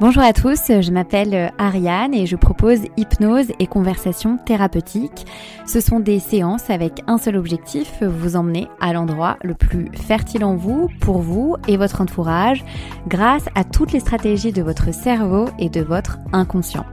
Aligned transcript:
Bonjour 0.00 0.22
à 0.22 0.32
tous, 0.32 0.58
je 0.68 0.90
m'appelle 0.90 1.52
Ariane 1.58 2.14
et 2.14 2.26
je 2.26 2.34
propose 2.34 2.80
hypnose 2.96 3.52
et 3.60 3.66
conversation 3.66 4.36
thérapeutique. 4.36 5.26
Ce 5.66 5.80
sont 5.80 6.00
des 6.00 6.18
séances 6.18 6.70
avec 6.70 7.02
un 7.06 7.18
seul 7.18 7.36
objectif, 7.36 8.02
vous 8.02 8.34
emmener 8.34 8.68
à 8.80 8.92
l'endroit 8.92 9.36
le 9.42 9.54
plus 9.54 9.90
fertile 9.94 10.44
en 10.44 10.56
vous, 10.56 10.88
pour 11.00 11.18
vous 11.18 11.56
et 11.68 11.76
votre 11.76 12.00
entourage, 12.00 12.64
grâce 13.06 13.44
à 13.54 13.64
toutes 13.64 13.92
les 13.92 14.00
stratégies 14.00 14.52
de 14.52 14.62
votre 14.62 14.92
cerveau 14.92 15.44
et 15.58 15.68
de 15.68 15.82
votre 15.82 16.18
inconscient. 16.32 16.86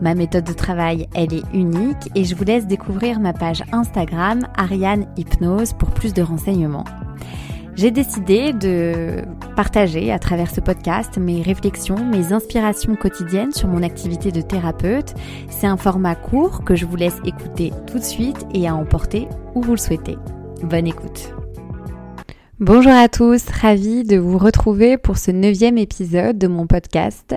Ma 0.00 0.14
méthode 0.14 0.44
de 0.44 0.52
travail, 0.52 1.08
elle 1.14 1.34
est 1.34 1.44
unique 1.52 2.08
et 2.14 2.24
je 2.24 2.34
vous 2.34 2.44
laisse 2.44 2.66
découvrir 2.66 3.20
ma 3.20 3.32
page 3.32 3.62
Instagram 3.72 4.46
Ariane 4.56 5.06
Hypnose 5.16 5.72
pour 5.74 5.90
plus 5.90 6.14
de 6.14 6.22
renseignements 6.22 6.84
j'ai 7.78 7.92
décidé 7.92 8.52
de 8.52 9.22
partager 9.54 10.10
à 10.10 10.18
travers 10.18 10.50
ce 10.50 10.60
podcast 10.60 11.16
mes 11.16 11.42
réflexions, 11.42 12.04
mes 12.04 12.32
inspirations 12.32 12.96
quotidiennes 12.96 13.52
sur 13.52 13.68
mon 13.68 13.84
activité 13.84 14.32
de 14.32 14.40
thérapeute. 14.40 15.14
C'est 15.48 15.68
un 15.68 15.76
format 15.76 16.16
court 16.16 16.64
que 16.64 16.74
je 16.74 16.84
vous 16.84 16.96
laisse 16.96 17.18
écouter 17.24 17.72
tout 17.86 18.00
de 18.00 18.04
suite 18.04 18.44
et 18.52 18.66
à 18.66 18.74
emporter 18.74 19.28
où 19.54 19.62
vous 19.62 19.70
le 19.70 19.78
souhaitez. 19.78 20.18
Bonne 20.64 20.88
écoute. 20.88 21.32
Bonjour 22.58 22.90
à 22.90 23.08
tous, 23.08 23.44
ravie 23.48 24.02
de 24.02 24.16
vous 24.16 24.38
retrouver 24.38 24.98
pour 24.98 25.16
ce 25.16 25.30
neuvième 25.30 25.78
épisode 25.78 26.36
de 26.36 26.48
mon 26.48 26.66
podcast. 26.66 27.36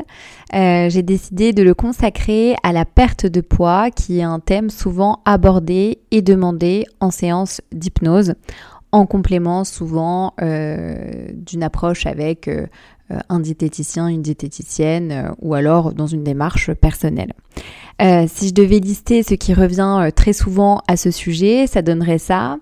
Euh, 0.55 0.89
j'ai 0.89 1.03
décidé 1.03 1.53
de 1.53 1.61
le 1.61 1.75
consacrer 1.75 2.55
à 2.63 2.73
la 2.73 2.85
perte 2.85 3.27
de 3.27 3.41
poids 3.41 3.91
qui 3.91 4.17
est 4.17 4.23
un 4.23 4.39
thème 4.39 4.71
souvent 4.71 5.21
abordé 5.25 5.99
et 6.09 6.23
demandé 6.23 6.85
en 6.99 7.11
séance 7.11 7.61
d'hypnose 7.71 8.33
en 8.91 9.05
complément 9.05 9.63
souvent 9.63 10.33
euh, 10.41 11.29
d'une 11.33 11.63
approche 11.63 12.05
avec 12.05 12.47
euh, 12.47 12.67
un 13.29 13.39
diététicien, 13.39 14.07
une 14.07 14.21
diététicienne 14.21 15.11
euh, 15.11 15.31
ou 15.39 15.53
alors 15.53 15.93
dans 15.93 16.07
une 16.07 16.23
démarche 16.23 16.73
personnelle. 16.73 17.33
Euh, 18.01 18.25
si 18.27 18.47
je 18.47 18.53
devais 18.53 18.79
lister 18.79 19.21
ce 19.21 19.35
qui 19.35 19.53
revient 19.53 19.99
euh, 20.01 20.11
très 20.11 20.33
souvent 20.33 20.81
à 20.87 20.97
ce 20.97 21.11
sujet, 21.11 21.67
ça 21.67 21.83
donnerait 21.83 22.17
ça. 22.17 22.57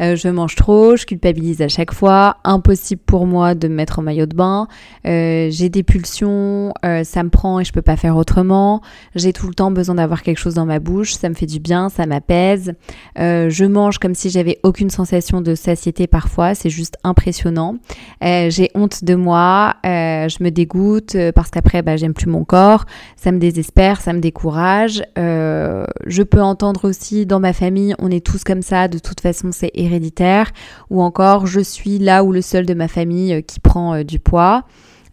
Euh, 0.00 0.14
je 0.14 0.28
mange 0.28 0.54
trop, 0.54 0.94
je 0.94 1.04
culpabilise 1.04 1.60
à 1.62 1.68
chaque 1.68 1.92
fois, 1.92 2.36
impossible 2.44 3.02
pour 3.04 3.26
moi 3.26 3.56
de 3.56 3.66
me 3.66 3.74
mettre 3.74 3.98
en 3.98 4.02
maillot 4.02 4.26
de 4.26 4.34
bain, 4.34 4.68
j'ai 5.04 5.68
des 5.68 5.82
pulsions, 5.82 6.72
ça 6.82 7.22
me 7.22 7.28
prend 7.28 7.60
et 7.60 7.64
je 7.64 7.72
peux 7.72 7.82
pas 7.82 7.96
faire 7.96 8.16
autrement, 8.16 8.82
j'ai 9.14 9.32
tout 9.32 9.46
le 9.46 9.54
temps 9.54 9.70
besoin 9.70 9.96
d'avoir 9.96 10.22
quelque 10.22 10.38
chose 10.38 10.54
dans 10.54 10.66
ma 10.66 10.80
bouche, 10.80 11.14
ça 11.14 11.28
me 11.28 11.34
fait 11.34 11.46
du 11.46 11.60
bien, 11.60 11.88
ça 11.88 12.06
m'apaise, 12.06 12.74
je 13.16 13.64
mange 13.64 13.98
comme 13.98 14.14
si 14.14 14.30
j'avais 14.30 14.58
aucune 14.64 14.90
sensation 14.90 15.40
de 15.40 15.54
satiété 15.54 16.06
parfois, 16.06 16.54
c'est 16.54 16.70
juste 16.70 16.96
impressionnant, 17.04 17.76
j'ai 18.20 18.70
honte 18.74 19.04
de 19.04 19.14
moi, 19.14 19.74
je 19.84 20.42
me 20.42 20.50
dégoûte 20.50 21.16
parce 21.34 21.50
qu'après 21.50 21.82
bah, 21.82 21.96
j'aime 21.96 22.14
plus 22.14 22.28
mon 22.28 22.44
corps, 22.44 22.84
ça 23.16 23.30
me 23.32 23.38
désespère, 23.38 24.00
ça 24.00 24.12
me 24.12 24.20
décourage, 24.20 24.83
euh, 25.18 25.84
je 26.06 26.22
peux 26.22 26.40
entendre 26.40 26.88
aussi 26.88 27.26
dans 27.26 27.40
ma 27.40 27.52
famille, 27.52 27.94
on 27.98 28.10
est 28.10 28.24
tous 28.24 28.44
comme 28.44 28.62
ça, 28.62 28.88
de 28.88 28.98
toute 28.98 29.20
façon 29.20 29.50
c'est 29.52 29.70
héréditaire. 29.74 30.50
Ou 30.90 31.02
encore, 31.02 31.46
je 31.46 31.60
suis 31.60 31.98
là 31.98 32.24
où 32.24 32.32
le 32.32 32.42
seul 32.42 32.66
de 32.66 32.74
ma 32.74 32.88
famille 32.88 33.34
euh, 33.34 33.40
qui 33.40 33.60
prend 33.60 33.94
euh, 33.94 34.04
du 34.04 34.18
poids. 34.18 34.64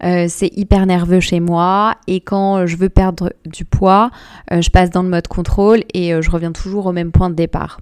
c'est 0.02 0.50
hyper 0.58 0.88
nerveux 0.88 1.20
chez 1.20 1.40
moi 1.40 1.96
et 2.08 2.22
quand 2.22 2.66
je 2.66 2.76
veux 2.76 2.90
perdre 2.90 3.34
du 3.46 3.66
poids, 3.66 4.10
je 4.50 4.70
passe 4.72 4.90
dans 4.90 5.04
le 5.04 5.10
mode 5.10 5.28
contrôle 5.28 5.84
et 5.94 6.20
je 6.20 6.32
reviens 6.32 6.52
toujours 6.52 6.88
au 6.88 6.92
même 6.92 7.12
point 7.12 7.30
de 7.30 7.36
départ. 7.36 7.78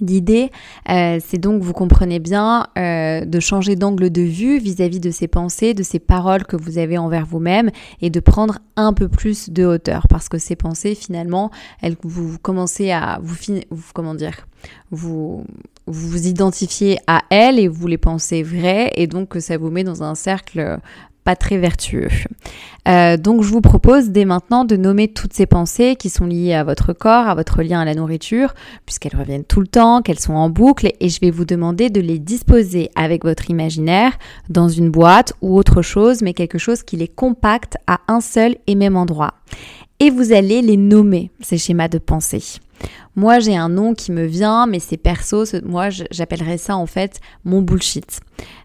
L'idée, 0.00 0.50
euh, 0.90 1.18
c'est 1.24 1.38
donc, 1.38 1.62
vous 1.62 1.72
comprenez 1.72 2.18
bien, 2.18 2.66
euh, 2.78 3.24
de 3.24 3.40
changer 3.40 3.76
d'angle 3.76 4.10
de 4.10 4.22
vue 4.22 4.58
vis-à-vis 4.58 5.00
de 5.00 5.10
ces 5.10 5.28
pensées, 5.28 5.74
de 5.74 5.82
ces 5.82 5.98
paroles 5.98 6.44
que 6.44 6.56
vous 6.56 6.78
avez 6.78 6.98
envers 6.98 7.26
vous-même 7.26 7.70
et 8.00 8.10
de 8.10 8.20
prendre 8.20 8.58
un 8.76 8.92
peu 8.92 9.08
plus 9.08 9.50
de 9.50 9.64
hauteur. 9.64 10.06
Parce 10.08 10.28
que 10.28 10.38
ces 10.38 10.56
pensées, 10.56 10.94
finalement, 10.94 11.50
elles, 11.80 11.96
vous 12.02 12.38
commencez 12.38 12.90
à 12.90 13.18
vous, 13.22 13.36
vous 13.70 13.90
comment 13.94 14.14
dire, 14.14 14.46
vous 14.90 15.44
vous 15.86 16.26
identifiez 16.26 16.98
à 17.06 17.22
elles 17.30 17.58
et 17.58 17.68
vous 17.68 17.86
les 17.86 17.98
pensez 17.98 18.42
vraies 18.42 18.90
et 18.94 19.06
donc 19.06 19.36
ça 19.40 19.58
vous 19.58 19.70
met 19.70 19.84
dans 19.84 20.02
un 20.02 20.14
cercle 20.14 20.78
pas 21.24 21.36
très 21.36 21.58
vertueux. 21.58 22.08
Euh, 22.86 23.16
donc 23.16 23.42
je 23.42 23.48
vous 23.48 23.62
propose 23.62 24.10
dès 24.10 24.26
maintenant 24.26 24.64
de 24.64 24.76
nommer 24.76 25.08
toutes 25.08 25.32
ces 25.32 25.46
pensées 25.46 25.96
qui 25.96 26.10
sont 26.10 26.26
liées 26.26 26.52
à 26.52 26.64
votre 26.64 26.92
corps, 26.92 27.28
à 27.28 27.34
votre 27.34 27.62
lien 27.62 27.80
à 27.80 27.84
la 27.84 27.94
nourriture, 27.94 28.54
puisqu'elles 28.84 29.16
reviennent 29.16 29.44
tout 29.44 29.60
le 29.60 29.66
temps, 29.66 30.02
qu'elles 30.02 30.20
sont 30.20 30.34
en 30.34 30.50
boucle, 30.50 30.92
et 31.00 31.08
je 31.08 31.20
vais 31.20 31.30
vous 31.30 31.46
demander 31.46 31.88
de 31.88 32.00
les 32.00 32.18
disposer 32.18 32.90
avec 32.94 33.24
votre 33.24 33.48
imaginaire 33.50 34.12
dans 34.50 34.68
une 34.68 34.90
boîte 34.90 35.32
ou 35.40 35.56
autre 35.56 35.80
chose, 35.80 36.20
mais 36.22 36.34
quelque 36.34 36.58
chose 36.58 36.82
qui 36.82 36.96
les 36.96 37.08
compacte 37.08 37.76
à 37.86 38.00
un 38.06 38.20
seul 38.20 38.56
et 38.66 38.74
même 38.74 38.96
endroit. 38.96 39.34
Et 40.00 40.10
vous 40.10 40.32
allez 40.32 40.60
les 40.60 40.76
nommer, 40.76 41.30
ces 41.40 41.56
schémas 41.56 41.88
de 41.88 41.98
pensée. 41.98 42.60
Moi, 43.16 43.38
j'ai 43.38 43.56
un 43.56 43.68
nom 43.68 43.94
qui 43.94 44.10
me 44.10 44.24
vient, 44.24 44.66
mais 44.66 44.80
c'est 44.80 44.96
perso. 44.96 45.44
Moi, 45.64 45.88
j'appellerais 46.10 46.58
ça 46.58 46.76
en 46.76 46.86
fait 46.86 47.20
mon 47.44 47.62
bullshit. 47.62 48.20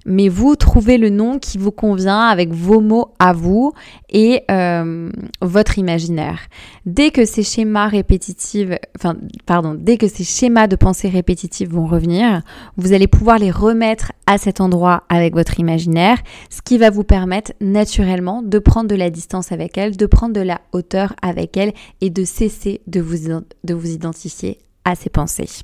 Mais 0.05 0.29
vous 0.29 0.55
trouvez 0.55 0.97
le 0.97 1.09
nom 1.09 1.37
qui 1.37 1.59
vous 1.59 1.71
convient 1.71 2.21
avec 2.21 2.51
vos 2.51 2.79
mots 2.79 3.13
à 3.19 3.33
vous 3.33 3.73
et 4.09 4.43
euh, 4.49 5.11
votre 5.41 5.77
imaginaire. 5.77 6.39
Dès 6.87 7.11
que 7.11 7.25
ces 7.25 7.43
schémas 7.43 7.87
répétitifs, 7.87 8.69
pardon, 9.45 9.75
dès 9.77 9.97
que 9.97 10.07
ces 10.07 10.23
schémas 10.23 10.65
de 10.65 10.75
pensée 10.75 11.09
répétitifs 11.09 11.69
vont 11.69 11.85
revenir, 11.85 12.41
vous 12.77 12.93
allez 12.93 13.07
pouvoir 13.07 13.37
les 13.37 13.51
remettre 13.51 14.11
à 14.25 14.39
cet 14.39 14.61
endroit 14.61 15.03
avec 15.09 15.33
votre 15.33 15.59
imaginaire, 15.59 16.17
ce 16.49 16.61
qui 16.63 16.79
va 16.79 16.89
vous 16.89 17.03
permettre 17.03 17.51
naturellement 17.61 18.41
de 18.41 18.57
prendre 18.57 18.89
de 18.89 18.95
la 18.95 19.11
distance 19.11 19.51
avec 19.51 19.77
elle, 19.77 19.95
de 19.95 20.05
prendre 20.07 20.33
de 20.33 20.41
la 20.41 20.61
hauteur 20.71 21.13
avec 21.21 21.55
elle 21.57 21.73
et 22.01 22.09
de 22.09 22.23
cesser 22.23 22.81
de 22.87 23.01
vous, 23.01 23.43
de 23.63 23.73
vous 23.73 23.91
identifier 23.91 24.08
à 24.85 24.95
ses 24.95 25.09
pensées. 25.09 25.63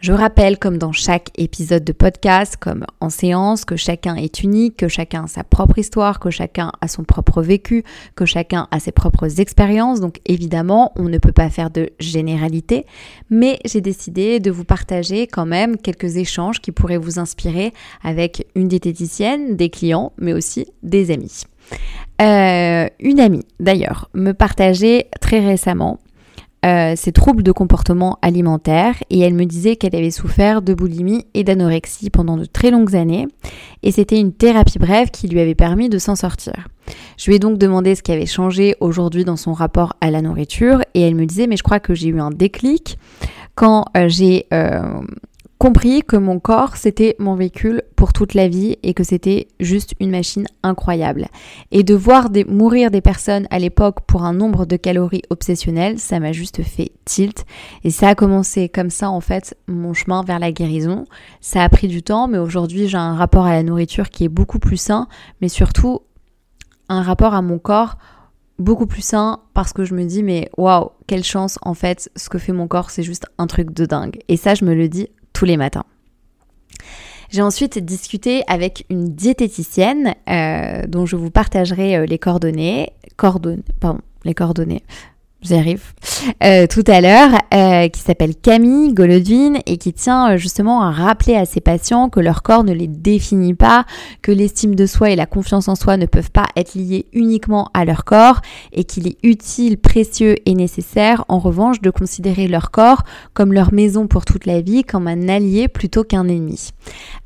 Je 0.00 0.12
rappelle, 0.12 0.58
comme 0.58 0.76
dans 0.76 0.92
chaque 0.92 1.30
épisode 1.38 1.82
de 1.82 1.92
podcast, 1.92 2.56
comme 2.60 2.84
en 3.00 3.08
séance, 3.08 3.64
que 3.64 3.76
chacun 3.76 4.14
est 4.14 4.42
unique, 4.42 4.76
que 4.76 4.88
chacun 4.88 5.24
a 5.24 5.26
sa 5.26 5.42
propre 5.42 5.78
histoire, 5.78 6.20
que 6.20 6.28
chacun 6.28 6.70
a 6.82 6.88
son 6.88 7.02
propre 7.02 7.40
vécu, 7.42 7.82
que 8.14 8.26
chacun 8.26 8.68
a 8.70 8.78
ses 8.78 8.92
propres 8.92 9.40
expériences. 9.40 10.00
Donc 10.00 10.20
évidemment, 10.26 10.92
on 10.96 11.04
ne 11.08 11.16
peut 11.16 11.32
pas 11.32 11.48
faire 11.48 11.70
de 11.70 11.90
généralité, 11.98 12.84
mais 13.30 13.58
j'ai 13.64 13.80
décidé 13.80 14.38
de 14.38 14.50
vous 14.50 14.64
partager 14.64 15.26
quand 15.26 15.46
même 15.46 15.78
quelques 15.78 16.16
échanges 16.18 16.60
qui 16.60 16.72
pourraient 16.72 16.98
vous 16.98 17.18
inspirer 17.18 17.72
avec 18.02 18.46
une 18.54 18.68
diététicienne, 18.68 19.56
des 19.56 19.70
clients, 19.70 20.12
mais 20.18 20.34
aussi 20.34 20.66
des 20.82 21.10
amis. 21.10 21.44
Euh, 22.20 22.88
une 23.00 23.20
amie, 23.20 23.44
d'ailleurs, 23.60 24.10
me 24.14 24.32
partageait 24.32 25.08
très 25.20 25.40
récemment 25.40 25.98
euh, 26.66 26.94
ses 26.96 27.12
troubles 27.12 27.42
de 27.42 27.52
comportement 27.52 28.18
alimentaire. 28.22 28.96
Et 29.08 29.20
elle 29.20 29.34
me 29.34 29.44
disait 29.44 29.76
qu'elle 29.76 29.94
avait 29.94 30.10
souffert 30.10 30.62
de 30.62 30.74
boulimie 30.74 31.24
et 31.34 31.44
d'anorexie 31.44 32.10
pendant 32.10 32.36
de 32.36 32.44
très 32.44 32.70
longues 32.70 32.96
années. 32.96 33.28
Et 33.82 33.92
c'était 33.92 34.18
une 34.18 34.32
thérapie 34.32 34.78
brève 34.78 35.10
qui 35.10 35.28
lui 35.28 35.40
avait 35.40 35.54
permis 35.54 35.88
de 35.88 35.98
s'en 35.98 36.16
sortir. 36.16 36.68
Je 37.16 37.30
lui 37.30 37.36
ai 37.36 37.38
donc 37.38 37.58
demandé 37.58 37.94
ce 37.94 38.02
qui 38.02 38.12
avait 38.12 38.26
changé 38.26 38.74
aujourd'hui 38.80 39.24
dans 39.24 39.36
son 39.36 39.52
rapport 39.52 39.94
à 40.00 40.10
la 40.10 40.22
nourriture. 40.22 40.80
Et 40.94 41.02
elle 41.02 41.14
me 41.14 41.24
disait 41.24 41.46
mais 41.46 41.56
je 41.56 41.62
crois 41.62 41.80
que 41.80 41.94
j'ai 41.94 42.08
eu 42.08 42.20
un 42.20 42.30
déclic. 42.30 42.98
Quand 43.54 43.86
euh, 43.96 44.08
j'ai 44.08 44.46
euh, 44.52 45.00
compris 45.58 46.02
que 46.02 46.16
mon 46.16 46.38
corps 46.38 46.76
c'était 46.76 47.16
mon 47.18 47.34
véhicule 47.34 47.82
pour 47.96 48.12
toute 48.12 48.34
la 48.34 48.48
vie 48.48 48.76
et 48.82 48.94
que 48.94 49.04
c'était 49.04 49.48
juste 49.58 49.94
une 50.00 50.10
machine 50.10 50.46
incroyable. 50.62 51.28
Et 51.70 51.82
de 51.82 51.94
voir 51.94 52.28
mourir 52.46 52.90
des 52.90 53.00
personnes 53.00 53.46
à 53.50 53.58
l'époque 53.58 54.00
pour 54.06 54.24
un 54.24 54.34
nombre 54.34 54.66
de 54.66 54.76
calories 54.76 55.22
obsessionnel, 55.30 55.98
ça 55.98 56.20
m'a 56.20 56.32
juste 56.32 56.62
fait 56.62 56.92
tilt. 57.04 57.44
Et 57.84 57.90
ça 57.90 58.08
a 58.08 58.14
commencé 58.14 58.68
comme 58.68 58.90
ça 58.90 59.10
en 59.10 59.20
fait 59.20 59.56
mon 59.66 59.94
chemin 59.94 60.22
vers 60.22 60.38
la 60.38 60.52
guérison. 60.52 61.04
Ça 61.40 61.62
a 61.62 61.68
pris 61.68 61.88
du 61.88 62.02
temps, 62.02 62.28
mais 62.28 62.38
aujourd'hui 62.38 62.88
j'ai 62.88 62.98
un 62.98 63.14
rapport 63.14 63.46
à 63.46 63.52
la 63.52 63.62
nourriture 63.62 64.10
qui 64.10 64.24
est 64.24 64.28
beaucoup 64.28 64.58
plus 64.58 64.76
sain, 64.76 65.08
mais 65.40 65.48
surtout 65.48 66.00
un 66.88 67.02
rapport 67.02 67.34
à 67.34 67.42
mon 67.42 67.58
corps 67.58 67.96
beaucoup 68.58 68.86
plus 68.86 69.02
sain 69.02 69.40
parce 69.54 69.72
que 69.72 69.84
je 69.84 69.94
me 69.94 70.04
dis 70.04 70.22
mais 70.22 70.48
waouh 70.56 70.90
quelle 71.06 71.24
chance 71.24 71.58
en 71.62 71.74
fait 71.74 72.10
ce 72.16 72.28
que 72.28 72.38
fait 72.38 72.52
mon 72.52 72.68
corps 72.68 72.90
c'est 72.90 73.02
juste 73.02 73.26
un 73.38 73.46
truc 73.46 73.72
de 73.72 73.84
dingue 73.84 74.18
et 74.28 74.36
ça 74.36 74.54
je 74.54 74.64
me 74.64 74.74
le 74.74 74.88
dis 74.88 75.08
tous 75.36 75.44
les 75.44 75.58
matins. 75.58 75.84
J'ai 77.30 77.42
ensuite 77.42 77.78
discuté 77.78 78.42
avec 78.48 78.86
une 78.88 79.04
diététicienne 79.14 80.14
euh, 80.30 80.86
dont 80.88 81.04
je 81.04 81.16
vous 81.16 81.30
partagerai 81.30 81.96
euh, 81.96 82.06
les 82.06 82.18
coordonnées. 82.18 82.92
Pardon, 83.18 84.00
les 84.24 84.32
coordonnées. 84.32 84.82
J'arrive, 85.46 85.82
euh, 86.42 86.66
tout 86.66 86.84
à 86.86 87.00
l'heure, 87.00 87.30
euh, 87.54 87.88
qui 87.88 88.00
s'appelle 88.00 88.34
Camille 88.34 88.92
Golodvin 88.92 89.54
et 89.66 89.76
qui 89.76 89.92
tient 89.92 90.32
euh, 90.32 90.36
justement 90.36 90.82
à 90.82 90.90
rappeler 90.90 91.36
à 91.36 91.44
ses 91.44 91.60
patients 91.60 92.08
que 92.08 92.20
leur 92.20 92.42
corps 92.42 92.64
ne 92.64 92.72
les 92.72 92.88
définit 92.88 93.54
pas, 93.54 93.84
que 94.22 94.32
l'estime 94.32 94.74
de 94.74 94.86
soi 94.86 95.10
et 95.10 95.16
la 95.16 95.26
confiance 95.26 95.68
en 95.68 95.74
soi 95.74 95.96
ne 95.96 96.06
peuvent 96.06 96.30
pas 96.30 96.46
être 96.56 96.74
liés 96.74 97.06
uniquement 97.12 97.68
à 97.74 97.84
leur 97.84 98.04
corps 98.04 98.40
et 98.72 98.84
qu'il 98.84 99.06
est 99.06 99.18
utile, 99.22 99.78
précieux 99.78 100.36
et 100.44 100.54
nécessaire 100.54 101.24
en 101.28 101.38
revanche 101.38 101.80
de 101.80 101.90
considérer 101.90 102.48
leur 102.48 102.70
corps 102.70 103.02
comme 103.32 103.52
leur 103.52 103.72
maison 103.72 104.06
pour 104.06 104.24
toute 104.24 104.46
la 104.46 104.60
vie, 104.60 104.84
comme 104.84 105.08
un 105.08 105.28
allié 105.28 105.68
plutôt 105.68 106.04
qu'un 106.04 106.28
ennemi. 106.28 106.70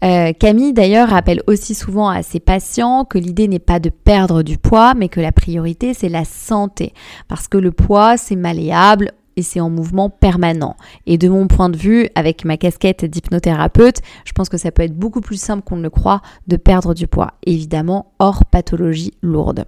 Camille 0.00 0.72
d'ailleurs 0.72 1.10
rappelle 1.10 1.42
aussi 1.46 1.74
souvent 1.74 2.08
à 2.08 2.22
ses 2.22 2.40
patients 2.40 3.04
que 3.04 3.18
l'idée 3.18 3.48
n'est 3.48 3.58
pas 3.58 3.80
de 3.80 3.90
perdre 3.90 4.42
du 4.42 4.56
poids, 4.56 4.94
mais 4.94 5.08
que 5.08 5.20
la 5.20 5.32
priorité 5.32 5.94
c'est 5.94 6.08
la 6.08 6.24
santé, 6.24 6.92
parce 7.28 7.48
que 7.48 7.58
le 7.58 7.72
poids 7.72 8.09
c'est 8.16 8.36
malléable 8.36 9.12
et 9.36 9.42
c'est 9.42 9.60
en 9.60 9.70
mouvement 9.70 10.10
permanent. 10.10 10.76
Et 11.06 11.18
de 11.18 11.28
mon 11.28 11.46
point 11.46 11.68
de 11.68 11.76
vue, 11.76 12.08
avec 12.14 12.44
ma 12.44 12.56
casquette 12.56 13.04
d'hypnothérapeute, 13.04 14.00
je 14.24 14.32
pense 14.32 14.48
que 14.48 14.58
ça 14.58 14.70
peut 14.70 14.82
être 14.82 14.96
beaucoup 14.96 15.20
plus 15.20 15.40
simple 15.40 15.62
qu'on 15.62 15.76
ne 15.76 15.82
le 15.82 15.90
croit 15.90 16.20
de 16.46 16.56
perdre 16.56 16.94
du 16.94 17.06
poids, 17.06 17.34
évidemment 17.46 18.12
hors 18.18 18.44
pathologie 18.44 19.14
lourde. 19.22 19.64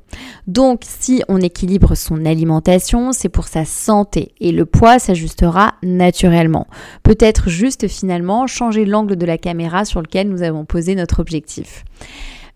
Donc 0.46 0.82
si 0.82 1.22
on 1.28 1.38
équilibre 1.38 1.94
son 1.94 2.24
alimentation, 2.26 3.12
c'est 3.12 3.28
pour 3.28 3.46
sa 3.46 3.64
santé 3.64 4.34
et 4.40 4.52
le 4.52 4.66
poids 4.66 4.98
s'ajustera 4.98 5.74
naturellement. 5.82 6.66
Peut-être 7.02 7.48
juste 7.48 7.88
finalement 7.88 8.46
changer 8.46 8.84
l'angle 8.84 9.16
de 9.16 9.26
la 9.26 9.38
caméra 9.38 9.84
sur 9.84 10.02
lequel 10.02 10.28
nous 10.28 10.42
avons 10.42 10.64
posé 10.64 10.94
notre 10.94 11.20
objectif. 11.20 11.84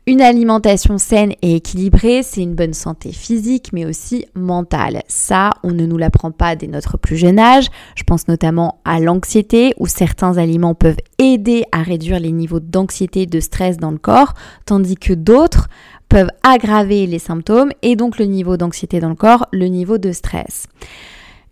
Une 0.09 0.21
alimentation 0.21 0.99
saine 0.99 1.33
et 1.43 1.57
équilibrée, 1.57 2.23
c'est 2.23 2.41
une 2.41 2.55
bonne 2.55 2.75
santé 2.75 3.11
physique 3.11 3.71
mais 3.73 3.85
aussi 3.85 4.25
mentale. 4.37 5.03
Ça, 5.09 5.51
on 5.65 5.73
ne 5.73 5.85
nous 5.85 5.97
l'apprend 5.97 6.31
pas 6.31 6.55
dès 6.55 6.69
notre 6.69 6.97
plus 6.97 7.17
jeune 7.17 7.41
âge. 7.41 7.67
Je 7.97 8.05
pense 8.05 8.29
notamment 8.29 8.81
à 8.85 9.01
l'anxiété 9.01 9.75
où 9.79 9.89
certains 9.89 10.39
aliments 10.39 10.77
peuvent 10.77 11.01
aider 11.19 11.65
à 11.73 11.83
réduire 11.83 12.21
les 12.21 12.31
niveaux 12.31 12.61
d'anxiété 12.61 13.23
et 13.23 13.27
de 13.27 13.41
stress 13.41 13.79
dans 13.79 13.91
le 13.91 13.99
corps, 13.99 14.35
tandis 14.65 14.95
que 14.95 15.13
d'autres 15.13 15.67
peuvent 16.09 16.31
aggraver 16.45 17.09
les 17.09 17.19
symptômes 17.19 17.73
et 17.83 17.97
donc 17.97 18.21
le 18.21 18.27
niveau 18.27 18.57
d'anxiété 18.57 19.01
dans 19.01 19.09
le 19.09 19.17
corps, 19.17 19.49
le 19.51 19.67
niveau 19.67 19.99
de 19.99 20.13
stress. 20.13 20.69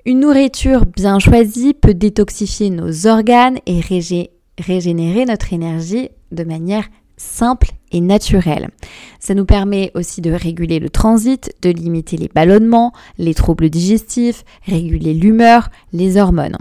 Une 0.07 0.21
nourriture 0.21 0.87
bien 0.87 1.19
choisie 1.19 1.75
peut 1.75 1.95
détoxifier 1.95 2.71
nos 2.71 3.09
organes 3.09 3.59
et 3.67 3.81
régénérer 3.81 5.25
notre 5.25 5.53
énergie 5.53 6.11
de 6.31 6.45
manière 6.45 6.85
simple 7.17 7.73
naturel. 8.00 8.70
Ça 9.20 9.35
nous 9.35 9.44
permet 9.44 9.91
aussi 9.94 10.20
de 10.20 10.32
réguler 10.32 10.79
le 10.79 10.91
transit, 10.91 11.55
de 11.62 11.70
limiter 11.70 12.17
les 12.17 12.29
ballonnements, 12.29 12.93
les 13.19 13.35
troubles 13.35 13.70
digestifs, 13.70 14.44
réguler 14.67 15.14
l'humeur, 15.14 15.70
les 15.93 16.17
hormones. 16.17 16.58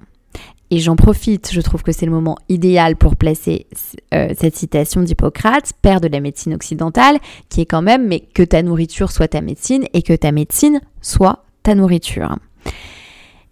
Et 0.71 0.79
j'en 0.79 0.95
profite, 0.95 1.51
je 1.51 1.61
trouve 1.61 1.83
que 1.83 1.91
c'est 1.91 2.07
le 2.07 2.11
moment 2.11 2.35
idéal 2.49 2.95
pour 2.95 3.15
placer 3.15 3.67
euh, 4.13 4.33
cette 4.35 4.55
citation 4.55 5.03
d'Hippocrate, 5.03 5.71
père 5.83 6.01
de 6.01 6.07
la 6.07 6.19
médecine 6.19 6.55
occidentale, 6.55 7.19
qui 7.49 7.61
est 7.61 7.67
quand 7.67 7.83
même 7.83 8.07
mais 8.07 8.21
que 8.21 8.41
ta 8.41 8.63
nourriture 8.63 9.11
soit 9.11 9.27
ta 9.27 9.41
médecine 9.41 9.85
et 9.93 10.01
que 10.01 10.13
ta 10.13 10.31
médecine 10.31 10.81
soit 10.99 11.43
ta 11.61 11.75
nourriture. 11.75 12.37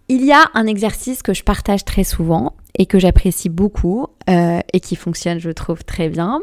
Il 0.08 0.24
y 0.24 0.32
a 0.32 0.50
un 0.54 0.66
exercice 0.66 1.22
que 1.22 1.32
je 1.32 1.44
partage 1.44 1.84
très 1.84 2.02
souvent 2.02 2.54
et 2.74 2.86
que 2.86 2.98
j'apprécie 2.98 3.48
beaucoup 3.48 4.06
euh, 4.30 4.60
et 4.72 4.80
qui 4.80 4.96
fonctionne, 4.96 5.38
je 5.38 5.50
trouve, 5.50 5.84
très 5.84 6.08
bien, 6.08 6.40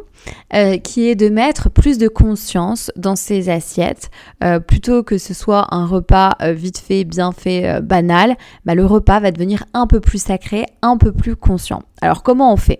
euh, 0.53 0.77
qui 0.77 1.07
est 1.07 1.15
de 1.15 1.29
mettre 1.29 1.69
plus 1.69 1.97
de 1.97 2.07
conscience 2.07 2.91
dans 2.95 3.15
ses 3.15 3.49
assiettes, 3.49 4.11
euh, 4.43 4.59
plutôt 4.59 5.01
que 5.01 5.17
ce 5.17 5.33
soit 5.33 5.73
un 5.73 5.85
repas 5.85 6.35
vite 6.41 6.77
fait, 6.77 7.03
bien 7.03 7.31
fait, 7.31 7.81
banal, 7.81 8.35
bah, 8.65 8.75
le 8.75 8.85
repas 8.85 9.19
va 9.19 9.31
devenir 9.31 9.63
un 9.73 9.87
peu 9.87 9.99
plus 9.99 10.21
sacré, 10.21 10.65
un 10.81 10.97
peu 10.97 11.11
plus 11.11 11.35
conscient. 11.35 11.81
Alors 12.01 12.21
comment 12.21 12.53
on 12.53 12.57
fait? 12.57 12.79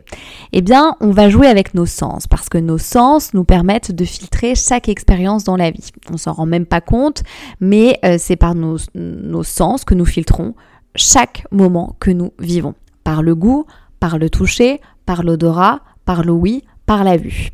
Eh 0.54 0.62
bien, 0.62 0.96
on 1.02 1.12
va 1.12 1.30
jouer 1.30 1.48
avec 1.48 1.74
nos 1.74 1.86
sens, 1.86 2.28
parce 2.28 2.50
que 2.50 2.58
nos 2.58 2.78
sens 2.78 3.34
nous 3.34 3.44
permettent 3.44 3.92
de 3.92 4.06
filtrer 4.06 4.54
chaque 4.54 4.90
expérience 4.90 5.44
dans 5.44 5.56
la 5.56 5.72
vie. 5.72 5.90
On 6.12 6.18
s'en 6.18 6.34
rend 6.34 6.46
même 6.46 6.66
pas 6.66 6.82
compte, 6.82 7.24
mais 7.60 8.00
c'est 8.18 8.36
par 8.36 8.54
nos, 8.54 8.78
nos 8.96 9.44
sens 9.44 9.86
que 9.86 9.96
nous 9.96 10.06
filtrons 10.06 10.54
chaque 10.96 11.46
moment 11.52 11.96
que 12.00 12.12
nous 12.12 12.34
vivons 12.40 12.76
par 13.10 13.24
le 13.24 13.34
goût, 13.34 13.66
par 14.00 14.20
le 14.20 14.30
toucher, 14.30 14.82
par 15.08 15.24
l'odorat, 15.24 15.82
par 16.06 16.24
l'ouïe, 16.24 16.62
par 16.86 17.04
la 17.04 17.18
vue. 17.18 17.50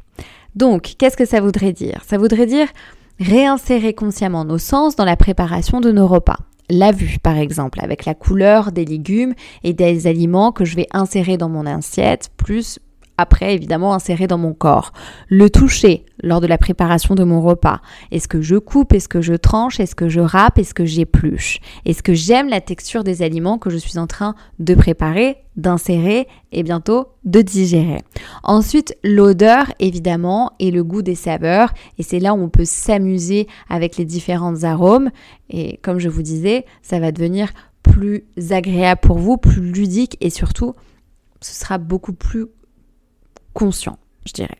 Donc, 0.53 0.95
qu'est-ce 0.97 1.15
que 1.15 1.23
ça 1.23 1.39
voudrait 1.39 1.71
dire? 1.71 2.01
Ça 2.05 2.17
voudrait 2.17 2.45
dire 2.45 2.67
réinsérer 3.21 3.93
consciemment 3.93 4.43
nos 4.43 4.57
sens 4.57 4.97
dans 4.97 5.05
la 5.05 5.15
préparation 5.15 5.79
de 5.79 5.93
nos 5.93 6.07
repas. 6.07 6.39
La 6.69 6.91
vue, 6.91 7.19
par 7.23 7.37
exemple, 7.37 7.79
avec 7.81 8.03
la 8.03 8.15
couleur 8.15 8.73
des 8.73 8.83
légumes 8.83 9.33
et 9.63 9.71
des 9.71 10.07
aliments 10.07 10.51
que 10.51 10.65
je 10.65 10.75
vais 10.75 10.87
insérer 10.91 11.37
dans 11.37 11.47
mon 11.47 11.65
assiette, 11.65 12.31
plus 12.35 12.79
après 13.17 13.53
évidemment 13.53 13.93
inséré 13.93 14.27
dans 14.27 14.37
mon 14.37 14.53
corps. 14.53 14.91
Le 15.29 15.49
toucher 15.49 16.05
lors 16.21 16.41
de 16.41 16.47
la 16.47 16.57
préparation 16.57 17.15
de 17.15 17.23
mon 17.23 17.41
repas. 17.41 17.81
Est-ce 18.11 18.27
que 18.27 18.41
je 18.41 18.55
coupe? 18.55 18.93
Est-ce 18.93 19.07
que 19.07 19.21
je 19.21 19.33
tranche? 19.33 19.79
Est-ce 19.79 19.95
que 19.95 20.09
je 20.09 20.19
râpe? 20.19 20.57
Est-ce 20.57 20.73
que 20.73 20.85
j'épluche? 20.85 21.59
Est-ce 21.85 22.03
que 22.03 22.13
j'aime 22.13 22.49
la 22.49 22.61
texture 22.61 23.03
des 23.03 23.21
aliments 23.21 23.57
que 23.57 23.69
je 23.69 23.77
suis 23.77 23.99
en 23.99 24.07
train 24.07 24.35
de 24.59 24.75
préparer, 24.75 25.37
d'insérer 25.55 26.27
et 26.51 26.63
bientôt 26.63 27.07
de 27.23 27.41
digérer? 27.41 28.01
Ensuite, 28.43 28.97
l'odeur 29.03 29.71
évidemment 29.79 30.53
et 30.59 30.71
le 30.71 30.83
goût 30.83 31.01
des 31.01 31.15
saveurs. 31.15 31.73
Et 31.97 32.03
c'est 32.03 32.19
là 32.19 32.33
où 32.33 32.41
on 32.41 32.49
peut 32.49 32.65
s'amuser 32.65 33.47
avec 33.69 33.97
les 33.97 34.05
différents 34.05 34.63
arômes. 34.63 35.11
Et 35.49 35.77
comme 35.83 35.99
je 35.99 36.09
vous 36.09 36.23
disais, 36.23 36.65
ça 36.81 36.99
va 36.99 37.11
devenir 37.11 37.49
plus 37.83 38.25
agréable 38.49 39.01
pour 39.01 39.19
vous, 39.19 39.37
plus 39.37 39.61
ludique 39.61 40.17
et 40.19 40.29
surtout, 40.29 40.73
ce 41.39 41.53
sera 41.53 41.77
beaucoup 41.77 42.13
plus 42.13 42.47
conscient, 43.55 43.97
je 44.27 44.33
dirais. 44.33 44.59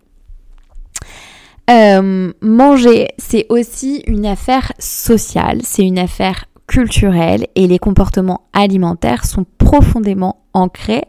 Euh, 1.69 2.31
manger, 2.41 3.09
c'est 3.17 3.45
aussi 3.49 4.03
une 4.07 4.25
affaire 4.25 4.71
sociale, 4.79 5.61
c'est 5.63 5.83
une 5.83 5.99
affaire 5.99 6.45
culturelle 6.67 7.47
et 7.55 7.67
les 7.67 7.79
comportements 7.79 8.41
alimentaires 8.53 9.25
sont 9.25 9.45
profondément 9.59 10.41
ancrés 10.53 11.03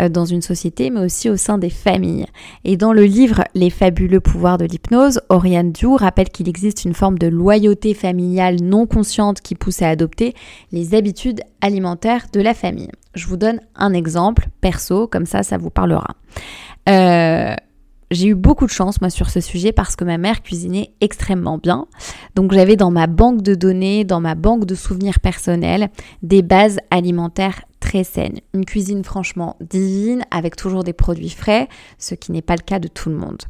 euh, 0.00 0.08
dans 0.08 0.24
une 0.24 0.40
société 0.40 0.88
mais 0.88 1.00
aussi 1.00 1.28
au 1.28 1.36
sein 1.36 1.58
des 1.58 1.70
familles. 1.70 2.26
Et 2.64 2.76
dans 2.76 2.92
le 2.92 3.04
livre 3.04 3.44
Les 3.54 3.70
fabuleux 3.70 4.20
pouvoirs 4.20 4.56
de 4.56 4.64
l'hypnose, 4.64 5.20
Oriane 5.28 5.72
Diou 5.72 5.96
rappelle 5.96 6.30
qu'il 6.30 6.48
existe 6.48 6.84
une 6.84 6.94
forme 6.94 7.18
de 7.18 7.26
loyauté 7.26 7.92
familiale 7.92 8.56
non 8.62 8.86
consciente 8.86 9.40
qui 9.40 9.54
pousse 9.54 9.82
à 9.82 9.88
adopter 9.88 10.34
les 10.72 10.94
habitudes 10.94 11.42
alimentaires 11.60 12.26
de 12.32 12.40
la 12.40 12.54
famille. 12.54 12.90
Je 13.14 13.26
vous 13.26 13.36
donne 13.36 13.60
un 13.74 13.92
exemple 13.92 14.48
perso, 14.60 15.06
comme 15.06 15.26
ça 15.26 15.42
ça 15.42 15.58
vous 15.58 15.70
parlera. 15.70 16.14
Euh, 16.88 17.54
j'ai 18.10 18.28
eu 18.28 18.34
beaucoup 18.34 18.66
de 18.66 18.70
chance 18.70 19.00
moi 19.00 19.10
sur 19.10 19.30
ce 19.30 19.40
sujet 19.40 19.72
parce 19.72 19.96
que 19.96 20.04
ma 20.04 20.18
mère 20.18 20.42
cuisinait 20.42 20.92
extrêmement 21.00 21.58
bien. 21.58 21.86
Donc 22.34 22.52
j'avais 22.52 22.76
dans 22.76 22.90
ma 22.90 23.06
banque 23.06 23.42
de 23.42 23.54
données, 23.54 24.04
dans 24.04 24.20
ma 24.20 24.34
banque 24.34 24.66
de 24.66 24.74
souvenirs 24.74 25.20
personnels, 25.20 25.88
des 26.22 26.42
bases 26.42 26.78
alimentaires 26.90 27.62
très 27.80 28.04
saines. 28.04 28.40
Une 28.52 28.64
cuisine 28.64 29.04
franchement 29.04 29.56
divine 29.60 30.24
avec 30.30 30.56
toujours 30.56 30.84
des 30.84 30.92
produits 30.92 31.30
frais, 31.30 31.68
ce 31.98 32.14
qui 32.14 32.32
n'est 32.32 32.42
pas 32.42 32.56
le 32.56 32.62
cas 32.62 32.78
de 32.78 32.88
tout 32.88 33.08
le 33.08 33.16
monde. 33.16 33.42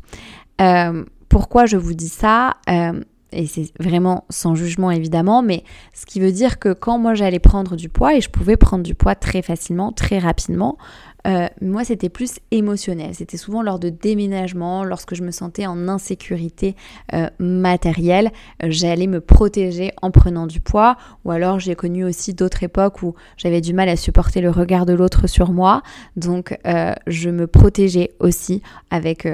Euh, 0.61 1.05
pourquoi 1.29 1.67
je 1.67 1.77
vous 1.77 1.95
dis 1.95 2.09
ça? 2.09 2.57
Euh, 2.71 3.01
et 3.33 3.47
c'est 3.47 3.73
vraiment 3.81 4.25
sans 4.31 4.55
jugement 4.55 4.91
évidemment, 4.93 5.43
mais 5.43 5.65
ce 5.93 6.07
qui 6.07 6.21
veut 6.21 6.33
dire 6.33 6.59
que 6.59 6.73
quand 6.73 6.99
moi 6.99 7.15
j'allais 7.15 7.41
prendre 7.41 7.75
du 7.75 7.89
poids, 7.89 8.15
et 8.15 8.21
je 8.21 8.31
pouvais 8.31 8.57
prendre 8.57 8.85
du 8.85 8.95
poids 8.95 9.17
très 9.17 9.43
facilement, 9.43 9.91
très 9.91 10.21
rapidement, 10.21 10.79
euh, 11.27 11.49
moi, 11.61 11.85
c'était 11.85 12.09
plus 12.09 12.39
émotionnel. 12.51 13.15
C'était 13.15 13.37
souvent 13.37 13.63
lors 13.63 13.79
de 13.79 13.89
déménagement, 13.89 14.85
lorsque 14.85 15.15
je 15.15 15.23
me 15.23 15.31
sentais 15.31 15.67
en 15.67 15.89
insécurité 15.89 16.77
euh, 17.15 17.29
matérielle, 17.39 18.31
euh, 18.63 18.67
j'allais 18.71 19.07
me 19.07 19.21
protéger 19.21 19.93
en 20.03 20.11
prenant 20.11 20.47
du 20.47 20.61
poids. 20.61 20.97
Ou 21.25 21.31
alors, 21.31 21.61
j'ai 21.61 21.75
connu 21.75 22.05
aussi 22.05 22.35
d'autres 22.35 22.63
époques 22.63 23.03
où 23.03 23.15
j'avais 23.37 23.61
du 23.61 23.73
mal 23.73 23.89
à 23.89 23.97
supporter 23.97 24.41
le 24.41 24.51
regard 24.51 24.85
de 24.87 24.93
l'autre 24.93 25.27
sur 25.27 25.53
moi. 25.53 25.83
Donc, 26.17 26.59
je 27.07 27.31
me 27.31 27.47
protégeais 27.47 28.13
aussi 28.21 28.63
avec, 28.91 29.27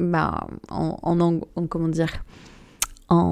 bah, 0.00 0.46
en, 0.70 1.16